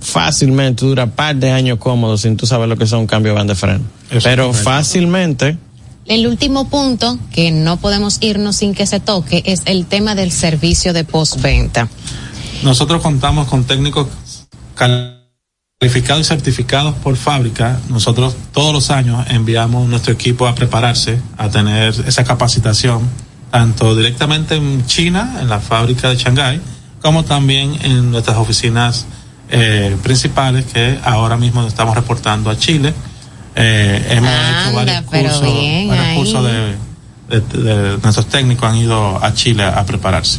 [0.00, 3.54] fácilmente dura par de años cómodos sin tú saber lo que son cambios de banda
[3.54, 3.84] de freno.
[4.22, 5.56] Pero fácilmente,
[6.06, 10.32] El último punto que no podemos irnos sin que se toque es el tema del
[10.32, 11.88] servicio de postventa.
[12.62, 14.08] Nosotros contamos con técnicos
[14.74, 17.78] calificados y certificados por fábrica.
[17.90, 23.02] Nosotros todos los años enviamos nuestro equipo a prepararse, a tener esa capacitación,
[23.50, 26.60] tanto directamente en China, en la fábrica de Shanghái,
[27.02, 29.06] como también en nuestras oficinas
[29.50, 32.92] eh, principales que ahora mismo nos estamos reportando a Chile.
[33.56, 36.16] Eh, hemos hecho varios cursos, bien varios ahí.
[36.16, 36.76] cursos de,
[37.40, 40.38] de- de- nuestros técnicos han ido a Chile a prepararse.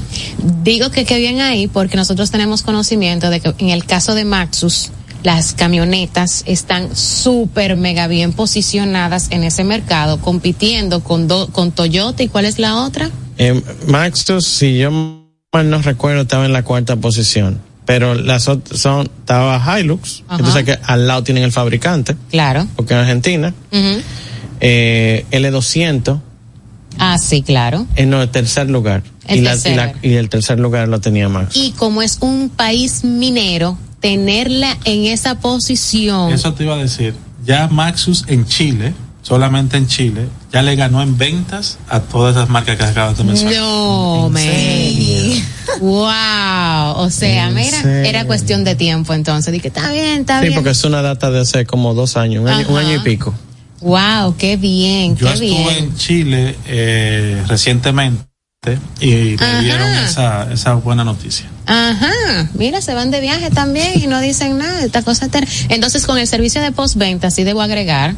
[0.63, 4.25] Digo que qué bien ahí porque nosotros tenemos conocimiento de que en el caso de
[4.25, 4.91] Maxus,
[5.21, 12.23] las camionetas están súper mega bien posicionadas en ese mercado, compitiendo con, do- con Toyota
[12.23, 13.09] y cuál es la otra?
[13.37, 17.59] eh, Maxus, si yo mal no recuerdo, estaba en la cuarta posición.
[17.89, 20.37] Pero las otras son, estaba Hilux, Ajá.
[20.37, 22.67] entonces que al lado tienen el fabricante, Claro.
[22.75, 23.51] porque en Argentina,
[24.59, 26.19] eh, L200
[26.99, 27.87] Ah, sí, claro.
[27.95, 29.01] en el tercer lugar.
[29.27, 29.73] El y, la- tercero.
[29.73, 31.55] y la- y el tercer lugar lo tenía Max.
[31.57, 36.31] Y como es un país minero, tenerla en esa posición.
[36.31, 37.15] Eso te iba a decir.
[37.43, 38.93] ya Maxus en Chile,
[39.29, 43.23] solamente en Chile, ya le ganó en ventas a todas esas marcas que acabas de
[43.23, 43.55] mencionar.
[43.57, 45.43] No, me.
[45.79, 46.97] Wow.
[46.97, 49.53] O sea, mira, era cuestión de tiempo entonces.
[49.53, 50.53] Dije, está bien, está bien.
[50.53, 53.35] Sí, porque es una data de hace como dos años, un, año, y pico.
[53.81, 58.25] Wow, qué bien, Yo qué estuve en Chile eh, recientemente
[58.99, 61.45] y me dieron esa, esa buena noticia.
[61.67, 65.29] Ajá, mira, se van de viaje también y no dicen nada, esta cosa
[65.69, 68.15] Entonces, con el servicio de postventa, sí debo agregar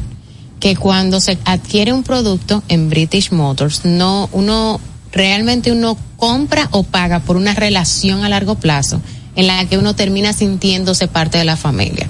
[0.62, 4.78] que cuando se adquiere un producto en British Motors, no, uno,
[5.10, 9.00] realmente uno compra o paga por una relación a largo plazo
[9.34, 12.06] en la que uno termina sintiéndose parte de la familia.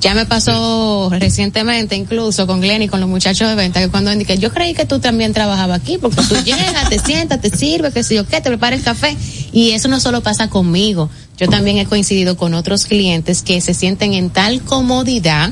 [0.00, 4.12] Ya me pasó recientemente, incluso con Glenn y con los muchachos de venta, que cuando
[4.12, 7.90] indiqué, yo creí que tú también trabajabas aquí, porque tú llegas, te sientas, te sirve,
[7.90, 9.16] que sé yo qué, te prepara el café.
[9.50, 11.10] Y eso no solo pasa conmigo.
[11.38, 15.50] Yo también he coincidido con otros clientes que se sienten en tal comodidad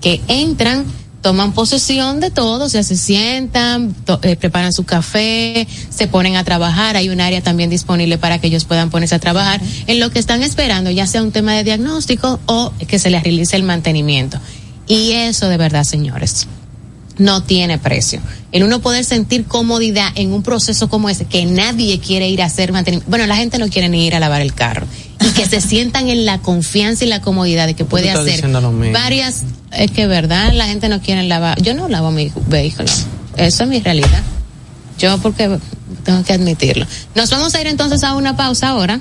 [0.00, 0.84] que entran
[1.22, 6.44] toman posesión de todo, o sea, se sientan, eh, preparan su café, se ponen a
[6.44, 10.10] trabajar, hay un área también disponible para que ellos puedan ponerse a trabajar en lo
[10.10, 13.62] que están esperando, ya sea un tema de diagnóstico o que se les realice el
[13.62, 14.38] mantenimiento.
[14.88, 16.48] Y eso de verdad, señores,
[17.22, 18.20] no tiene precio.
[18.52, 22.46] El uno poder sentir comodidad en un proceso como ese, que nadie quiere ir a
[22.46, 23.08] hacer mantenimiento.
[23.10, 24.86] Bueno, la gente no quiere ni ir a lavar el carro.
[25.20, 28.46] Y que se sientan en la confianza y la comodidad de que puede hacer
[28.92, 29.42] varias.
[29.70, 30.52] Es que, ¿verdad?
[30.52, 31.62] La gente no quiere lavar.
[31.62, 32.90] Yo no lavo mi vehículo.
[33.36, 34.22] Eso es mi realidad.
[34.98, 35.58] Yo, porque
[36.04, 36.86] tengo que admitirlo.
[37.14, 39.00] Nos vamos a ir entonces a una pausa ahora.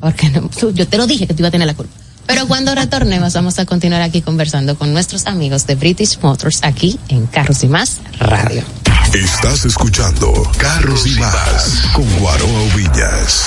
[0.00, 0.30] Porque
[0.74, 2.03] yo te lo dije que tú ibas a tener la culpa.
[2.26, 6.98] Pero cuando retornemos vamos a continuar aquí conversando con nuestros amigos de British Motors aquí
[7.08, 8.62] en Carros y Más Radio.
[9.12, 13.44] Estás escuchando Carros y Más con Guaroa Villas.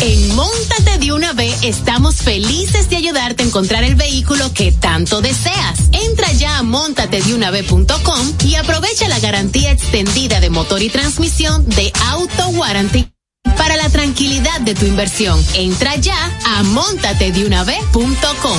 [0.00, 5.20] En Montate de una vez estamos felices de ayudarte a encontrar el vehículo que tanto
[5.20, 5.78] deseas.
[5.92, 12.48] Entra ya a montatedunave.com y aprovecha la garantía extendida de motor y transmisión de Auto
[12.48, 13.11] Warranty
[13.56, 18.58] para la tranquilidad de tu inversión, entra ya a montatedeunave.com.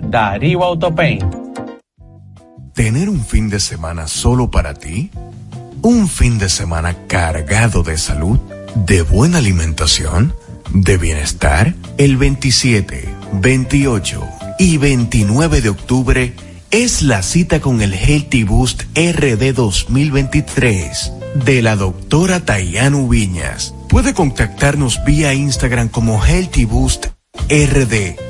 [0.00, 1.24] Darío Autopaint.
[2.74, 5.10] ¿Tener un fin de semana solo para ti?
[5.82, 8.38] ¿Un fin de semana cargado de salud,
[8.74, 10.34] de buena alimentación,
[10.72, 11.74] de bienestar?
[11.98, 13.08] El 27,
[13.40, 14.28] 28
[14.58, 16.34] y 29 de octubre
[16.70, 21.12] es la cita con el Healthy Boost RD 2023
[21.44, 23.74] de la doctora Tayanu Viñas.
[23.88, 27.06] Puede contactarnos vía Instagram como Healthy Boost
[27.48, 28.29] RD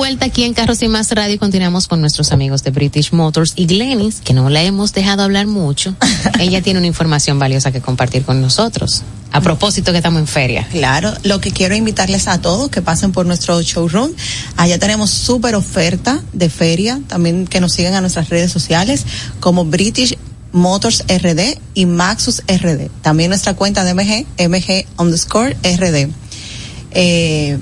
[0.00, 3.52] vuelta aquí en Carros y Más Radio y continuamos con nuestros amigos de British Motors
[3.54, 5.94] y Glenis, que no la hemos dejado hablar mucho.
[6.40, 9.02] Ella tiene una información valiosa que compartir con nosotros.
[9.30, 10.66] A propósito que estamos en feria.
[10.70, 14.12] Claro, lo que quiero invitarles a todos que pasen por nuestro showroom.
[14.56, 19.04] Allá tenemos súper oferta de feria, también que nos sigan a nuestras redes sociales
[19.38, 20.16] como British
[20.52, 22.88] Motors RD y Maxus RD.
[23.02, 26.08] También nuestra cuenta de MG, MG underscore RD.
[26.92, 27.58] Eh,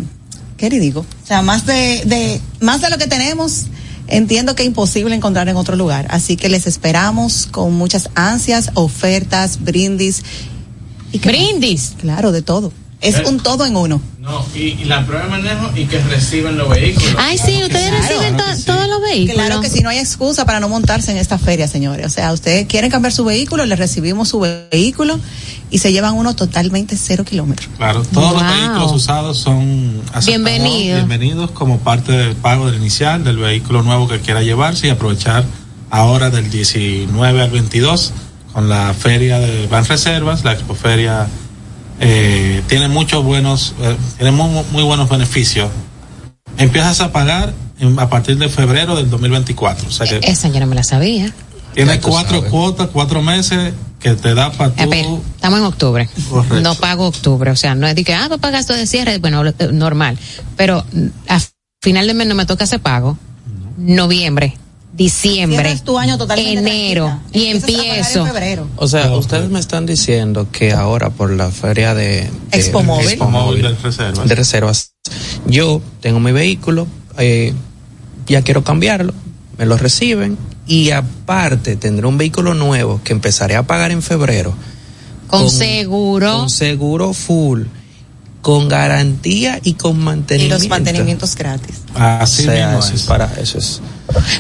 [0.59, 1.01] ¿Qué le digo?
[1.01, 3.69] O sea, más de, de, más de lo que tenemos,
[4.09, 6.09] entiendo que es imposible encontrar en otro lugar.
[6.11, 10.23] Así que les esperamos con muchas ansias, ofertas, brindis
[11.13, 11.95] ¿Y brindis.
[11.99, 12.73] Claro, de todo.
[13.01, 14.01] Es un todo en uno.
[14.19, 17.15] No, y, la prueba de manejo y que reciben los vehículos.
[17.17, 19.47] Ay, sí, ustedes reciben todos los vehículos.
[19.47, 22.07] Claro que sí, no hay excusa para no montarse en esta feria, señores.
[22.07, 25.19] O sea, ustedes quieren cambiar su vehículo, les recibimos su vehículo
[25.71, 27.69] y se llevan uno totalmente cero kilómetros.
[27.77, 31.07] Claro, todos los vehículos usados son bienvenidos.
[31.07, 35.45] bienvenidos como parte del pago del inicial del vehículo nuevo que quiera llevarse y aprovechar
[35.91, 38.13] ahora del 19 al 22
[38.53, 41.29] con la feria de Van Reservas, la expoferia
[42.01, 45.71] eh, tiene muchos buenos, eh, tiene muy, buenos beneficios.
[46.57, 47.53] Empiezas a pagar
[47.99, 49.89] a partir de febrero del 2024.
[49.89, 51.33] O sea que Esa yo no me la sabía.
[51.75, 54.83] Tiene cuatro cuotas, cuatro meses que te da para tu...
[55.35, 56.09] estamos en octubre.
[56.63, 57.51] No pago octubre.
[57.51, 59.19] O sea, no es de que, ah, tú pagas de cierre.
[59.19, 60.19] Bueno, eh, normal.
[60.57, 61.41] Pero mm, a
[61.81, 63.17] final de mes no me toca ese pago.
[63.77, 64.57] Noviembre
[64.99, 68.27] diciembre, tu año totalmente enero y empiezo.
[68.77, 74.35] O sea, ustedes me están diciendo que ahora por la feria de, Expo Móvil, de,
[74.35, 74.93] reservas.
[75.47, 77.55] yo tengo mi vehículo, eh,
[78.27, 79.15] ya quiero cambiarlo,
[79.57, 80.37] me lo reciben
[80.67, 84.53] y aparte tendré un vehículo nuevo que empezaré a pagar en febrero.
[85.29, 86.39] Con, seguro.
[86.39, 87.63] Con seguro full
[88.49, 90.57] con garantía y con mantenimiento.
[90.57, 91.83] Y los mantenimientos gratis.
[91.95, 93.03] Así mismo es.
[93.03, 93.83] Para eso es.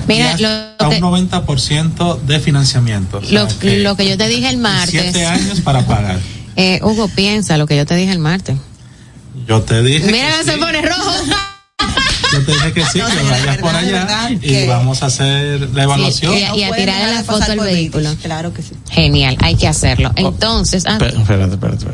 [0.06, 3.20] Mira, lo a un 90% de financiamiento.
[3.30, 5.02] lo, que, lo, que, yo te dije el martes.
[5.02, 6.18] Siete años para pagar.
[6.56, 8.56] Eh, Hugo, piensa lo que yo te dije el martes.
[9.46, 10.10] Yo te dije.
[10.10, 11.12] Mira, se pone rojo.
[12.32, 16.34] Yo te dije que sí, que vayas por allá y vamos a hacer la evaluación.
[16.36, 18.10] y, a, tirar la foto del vehículo.
[18.22, 18.72] Claro que sí.
[18.90, 20.10] Genial, hay que hacerlo.
[20.16, 20.84] Oh, Entonces.
[20.86, 21.86] Ah, espérate, espérate,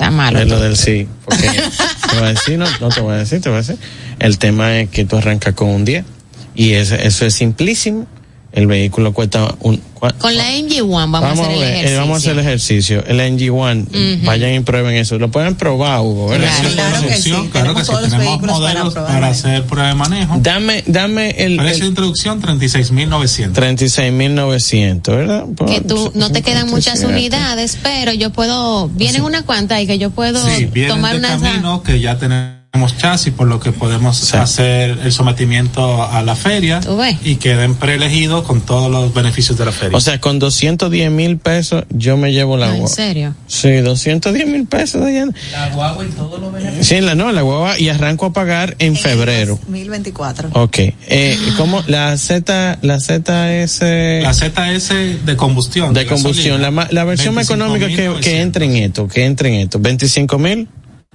[0.00, 0.38] Está malo.
[0.38, 1.06] Es lo del sí.
[1.26, 3.76] Porque te voy a decir, no, no te voy a decir, te voy a decir.
[4.18, 6.06] El tema es que tú arrancas con un 10
[6.54, 8.06] y eso, eso es simplísimo.
[8.52, 9.80] El vehículo cuesta un.
[10.00, 11.98] Con la NG1 vamos, a hacer el ejercicio.
[11.98, 13.04] vamos a hacer el ejercicio.
[13.06, 15.18] El NG1, vayan y prueben eso.
[15.18, 16.28] Lo pueden probar, Hugo.
[16.28, 17.32] Claro, claro, que sí.
[17.52, 17.92] Claro que sí.
[18.08, 20.38] Tenemos modelos para, hacer prueba de manejo.
[20.40, 21.58] Dame, dame el.
[21.58, 23.52] Precio de introducción 36.900.
[23.52, 25.44] 36.900, ¿verdad?
[25.66, 28.88] que tú no te quedan muchas unidades, pero yo puedo.
[28.88, 31.38] Vienen una cuanta y que yo puedo sí, tomar una.
[31.38, 36.36] camino que ya tenemos tenemos chasis, por lo que podemos hacer el sometimiento a la
[36.36, 36.80] feria
[37.24, 39.96] y queden preelegidos con todos los beneficios de la feria.
[39.96, 42.88] O sea, con 210 mil pesos yo me llevo la guagua.
[42.88, 43.34] ¿En serio?
[43.48, 45.02] Sí, 210 mil pesos.
[45.50, 46.86] La guagua y todos los beneficios.
[46.86, 49.58] Sí, la, no, la guagua y arranco a pagar en, febrero.
[49.62, 50.50] 2024.
[50.52, 50.78] Ok.
[50.78, 51.82] Eh, ¿Cómo?
[51.88, 53.80] La Z, la ZS.
[54.22, 55.92] La ZS de combustión.
[55.92, 56.62] De, combustión.
[56.62, 59.80] La, la, versión más económica que, que entre en esto, que entre en esto.
[59.80, 60.68] 25 mil.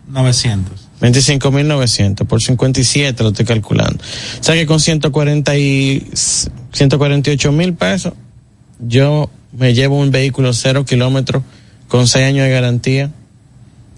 [0.07, 0.84] 900.
[1.01, 3.97] 25.900 por 57 lo estoy calculando.
[4.39, 6.07] O sea que con 140 y
[6.71, 8.13] 148 mil pesos
[8.79, 11.43] yo me llevo un vehículo cero kilómetros
[11.87, 13.11] con 6 años de garantía.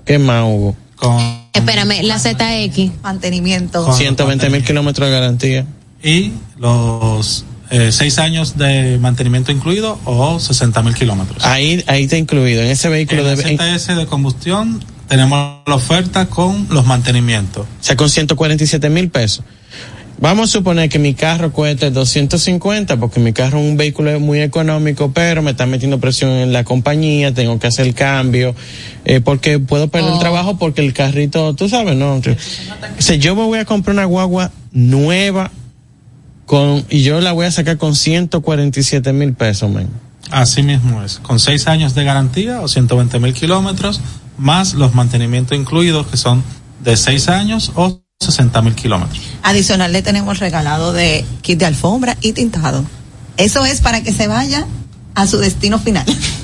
[0.06, 0.76] ¿Qué más hubo?
[0.96, 1.18] Con,
[1.54, 3.02] Espérame, la ZX.
[3.04, 3.92] Mantenimiento.
[3.92, 5.66] 120 mil kilómetros de garantía.
[6.04, 11.44] Y los eh, seis años de mantenimiento incluido o 60 mil kilómetros.
[11.44, 12.62] Ahí, ahí está incluido.
[12.62, 17.66] En ese vehículo de ZS de combustión tenemos la oferta con los mantenimientos.
[17.66, 19.44] O sea, con 147 mil pesos.
[20.20, 24.42] Vamos a suponer que mi carro cueste 250 porque mi carro es un vehículo muy
[24.42, 28.56] económico, pero me está metiendo presión en la compañía, tengo que hacer el cambio,
[29.06, 30.20] eh, porque puedo perder el oh.
[30.20, 32.16] trabajo porque el carrito, tú sabes, ¿no?
[32.16, 32.22] O
[32.98, 35.52] sea, yo me voy a comprar una guagua nueva
[36.48, 39.88] con, y yo la voy a sacar con 147 mil pesos, men.
[40.32, 44.02] Así mismo es, con seis años de garantía o 120 mil kilómetros,
[44.38, 46.44] más los mantenimientos incluidos que son
[46.84, 49.22] de seis años o 60 mil kilómetros.
[49.44, 52.84] Adicional le tenemos regalado de kit de alfombra y tintado.
[53.38, 54.66] Eso es para que se vaya
[55.16, 56.06] a su destino final.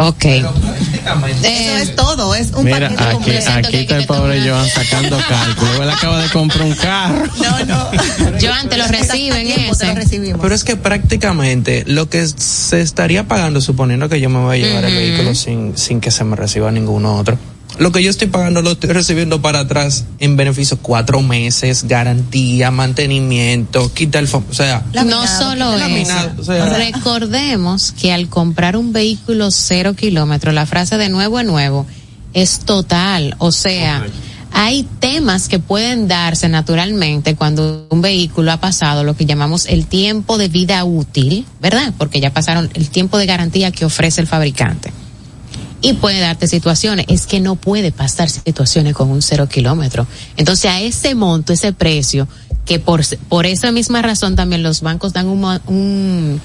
[0.00, 0.24] Ok.
[0.24, 5.82] Eso es todo, es un Mira, aquí, aquí está el pobre Joan sacando cálculo.
[5.82, 7.24] Él acaba de comprar un carro.
[7.36, 7.90] No, no.
[8.40, 10.34] Joan, te lo reciben ese.
[10.40, 14.66] Pero es que prácticamente lo que se estaría pagando, suponiendo que yo me voy a
[14.66, 17.36] llevar el vehículo sin, sin que se me reciba ninguno otro
[17.78, 22.70] lo que yo estoy pagando lo estoy recibiendo para atrás en beneficio cuatro meses, garantía,
[22.70, 24.28] mantenimiento, quita el...
[24.32, 26.44] O sea, no solo eso.
[26.76, 31.86] Recordemos que al comprar un vehículo cero kilómetros, la frase de nuevo es nuevo
[32.34, 33.36] es total.
[33.38, 34.06] O sea,
[34.52, 39.86] hay temas que pueden darse naturalmente cuando un vehículo ha pasado lo que llamamos el
[39.86, 41.92] tiempo de vida útil, ¿verdad?
[41.96, 44.92] Porque ya pasaron el tiempo de garantía que ofrece el fabricante
[45.80, 47.06] y puede darte situaciones.
[47.08, 50.06] Es que no puede pasar situaciones con un cero kilómetro.
[50.36, 52.28] Entonces, a ese monto, ese precio,
[52.64, 56.40] que por, por esa misma razón también los bancos dan un, un,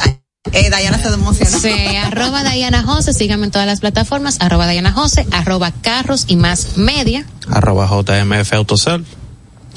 [0.53, 1.59] eh, Dayana se emocionó.
[1.59, 6.37] Sí, arroba Diana Jose, síganme en todas las plataformas, arroba Diana Jose, arroba carros y
[6.37, 7.25] más media.
[7.49, 9.05] Arroba JMF Autosel.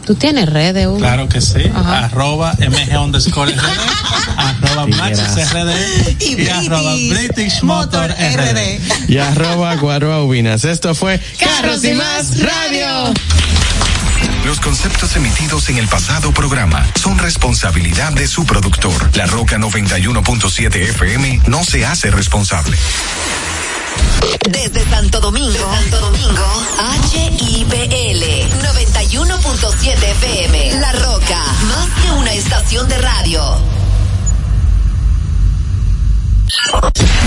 [0.07, 0.99] ¿Tú tienes redes, Hugo?
[0.99, 1.71] Claro que sí.
[1.75, 2.07] Ajá.
[2.07, 3.59] Arroba MG underscore RD,
[4.37, 9.09] arroba Maxus RD y, Y arroba British Motor RD.
[9.09, 10.65] Y arroba Guaroa Ubinas.
[10.65, 13.13] Esto fue Carros y Más Radio.
[14.45, 19.11] Los conceptos emitidos en el pasado programa son responsabilidad de su productor.
[19.15, 22.77] La Roca 91.7 FM no se hace responsable.
[24.51, 26.47] Desde Santo Domingo, Santo Domingo,
[27.13, 28.23] HIPL
[28.63, 30.81] 91.7 FM.
[30.81, 33.61] La Roca, más que una estación de radio.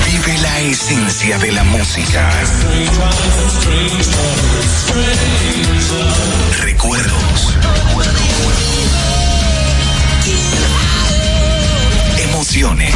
[0.05, 2.29] Vive la esencia de la música.
[6.61, 7.53] Recuerdos.
[12.17, 12.95] Emociones.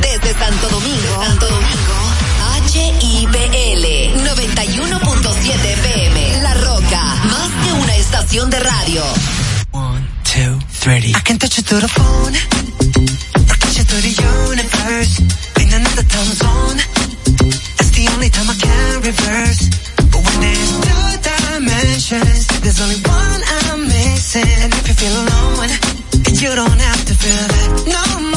[0.00, 1.96] Desde Santo Domingo, Santo Domingo,
[2.72, 3.84] HIPL
[4.24, 6.42] 91.7 FM.
[6.42, 9.02] La Roca, más que una estación de radio.
[9.72, 11.12] One, two, three.
[11.14, 12.34] I can touch you through the phone.
[13.48, 14.14] Or touch you through the
[14.50, 15.20] universe.
[15.60, 16.78] In another time zone.
[17.76, 19.68] That's the only time I can reverse.
[20.10, 24.48] But when there's two dimensions, there's only one I'm missing.
[24.62, 25.70] And if you feel alone,
[26.42, 28.35] you don't have to feel that no more.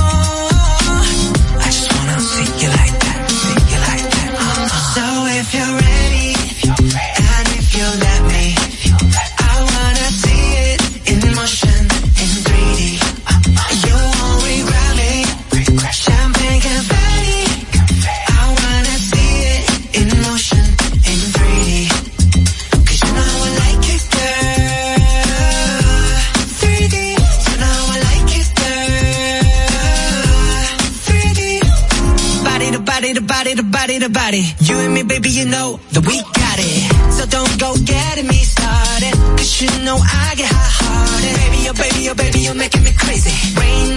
[34.34, 34.46] It.
[34.62, 37.12] You and me, baby, you know that we got it.
[37.14, 39.14] So don't go getting me started.
[39.38, 41.34] Cause you know I get hot hearted.
[41.42, 43.34] Baby, oh baby, oh baby, you're making me crazy.
[43.60, 43.89] Rain,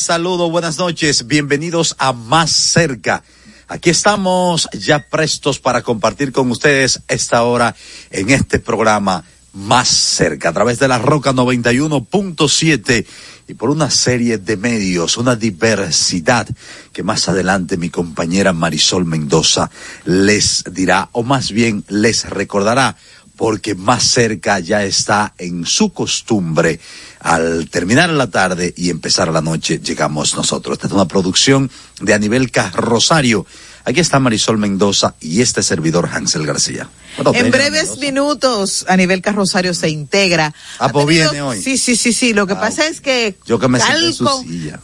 [0.00, 3.22] Hola, saludo, buenas noches, bienvenidos a Más Cerca.
[3.68, 7.76] Aquí estamos ya prestos para compartir con ustedes esta hora
[8.10, 9.22] en este programa
[9.52, 13.04] Más Cerca, a través de la Roca 91.7
[13.46, 16.48] y por una serie de medios, una diversidad
[16.94, 19.70] que más adelante mi compañera Marisol Mendoza
[20.06, 22.96] les dirá, o más bien les recordará,
[23.36, 26.78] porque más cerca ya está en su costumbre.
[27.20, 30.74] Al terminar la tarde y empezar la noche, llegamos nosotros.
[30.74, 33.46] Esta es una producción de Anibel Rosario.
[33.84, 36.88] Aquí está Marisol Mendoza y este servidor Hansel García.
[37.16, 40.54] Bueno, En breves minutos, a nivel Carrosario se integra.
[40.78, 41.60] Ah, pues viene hoy.
[41.60, 42.32] Sí, sí, sí, sí.
[42.32, 44.14] Lo que Ah, pasa es que Yo que me tal,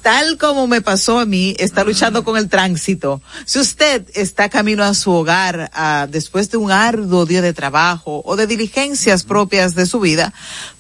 [0.03, 3.23] tal como me pasó a mí, está luchando con el tránsito.
[3.45, 8.23] Si usted está camino a su hogar ah, después de un arduo día de trabajo
[8.25, 10.33] o de diligencias propias de su vida,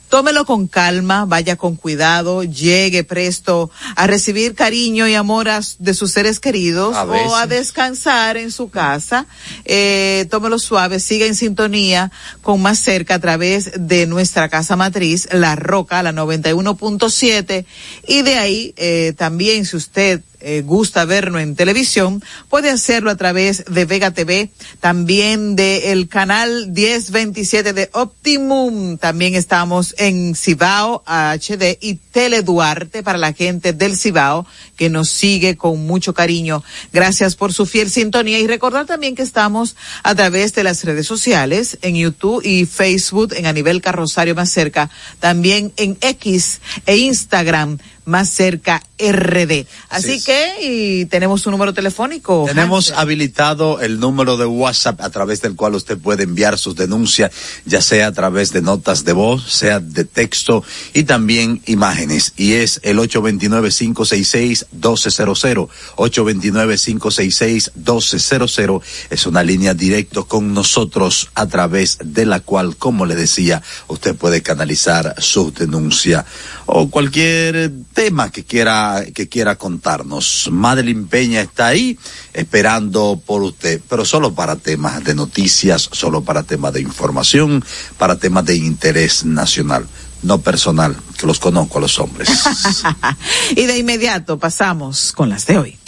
[0.08, 5.94] Tómelo con calma, vaya con cuidado, llegue presto a recibir cariño y amor a- de
[5.94, 9.26] sus seres queridos A o a descansar en su casa.
[9.64, 15.28] Eh, tómelo suave, siga en sintonía con más cerca a través de nuestra casa matriz,
[15.32, 17.66] La Roca, la 91.7.
[18.06, 23.16] Y de ahí eh, también, si usted eh, gusta vernos en televisión, puede hacerlo a
[23.16, 28.98] través de Vega TV, también del canal 1027 de Optimum.
[28.98, 35.08] También estamos en Cibao HD y Tele Duarte para la gente del Cibao que nos
[35.08, 36.62] sigue con mucho cariño.
[36.92, 41.06] Gracias por su fiel sintonía y recordar también que estamos a través de las redes
[41.06, 46.96] sociales, en YouTube y Facebook, en a nivel carrosario más cerca, también en X e
[46.96, 49.66] Instagram más cerca RD.
[49.90, 50.24] Así Sí.
[50.24, 52.44] que y tenemos un número telefónico.
[52.46, 53.02] Tenemos Hansel.
[53.02, 57.30] habilitado el número de WhatsApp a través del cual usted puede enviar sus denuncias,
[57.66, 62.32] ya sea a través de notas de voz, sea de texto y también imágenes.
[62.36, 65.68] Y es el 829-566-1200.
[65.96, 73.62] 829-566-1200 es una línea directo con nosotros a través de la cual, como le decía,
[73.88, 76.24] usted puede canalizar su denuncia
[76.66, 80.50] o cualquier tema que quiera que quiera contarnos.
[80.52, 81.98] Madeline Peña está ahí
[82.34, 87.64] esperando por usted, pero solo para temas de noticias, solo para temas de información,
[87.96, 89.86] para temas de interés nacional,
[90.22, 92.28] no personal, que los conozco a los hombres.
[93.56, 95.78] y de inmediato pasamos con las de hoy.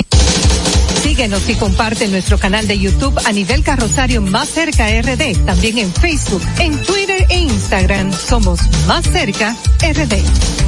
[1.02, 5.44] Síguenos y comparte nuestro canal de YouTube a nivel carrosario Más Cerca RD.
[5.44, 10.67] También en Facebook, en Twitter e Instagram somos Más Cerca RD.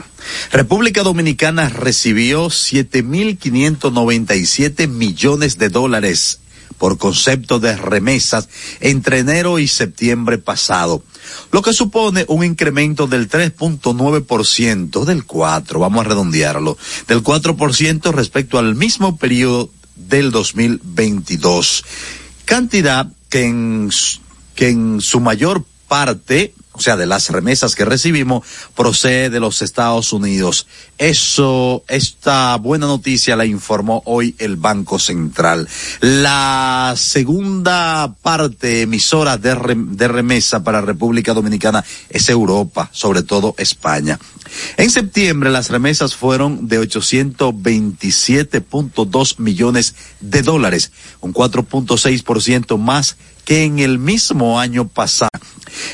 [0.53, 6.42] República Dominicana recibió 7.597 millones de dólares
[6.83, 8.49] por concepto de remesas
[8.81, 11.05] entre enero y septiembre pasado,
[11.53, 16.77] lo que supone un incremento del 3.9% del 4, vamos a redondearlo,
[17.07, 21.85] del 4% respecto al mismo periodo del 2022.
[22.47, 23.89] Cantidad que en,
[24.57, 29.63] que en su mayor parte o sea, de las remesas que recibimos, procede de los
[29.63, 30.67] Estados Unidos.
[30.99, 35.69] Eso, esta buena noticia la informó hoy el Banco Central.
[36.01, 44.19] La segunda parte emisora de, de remesa para República Dominicana es Europa, sobre todo España.
[44.77, 53.79] En septiembre las remesas fueron de 827.2 millones de dólares, un 4.6% más que en
[53.79, 55.31] el mismo año pasado.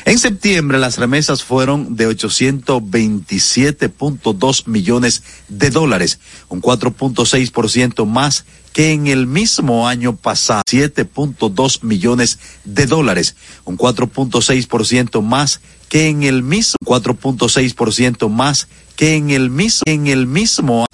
[0.05, 6.19] En septiembre las remesas fueron de 827.2 millones de dólares,
[6.49, 8.43] un 4.6% más
[8.73, 13.35] que en el mismo año pasado, 7.2 millones de dólares,
[13.65, 20.27] un 4.6% más que en el mismo 4.6% más que en el mismo en el
[20.27, 20.85] mismo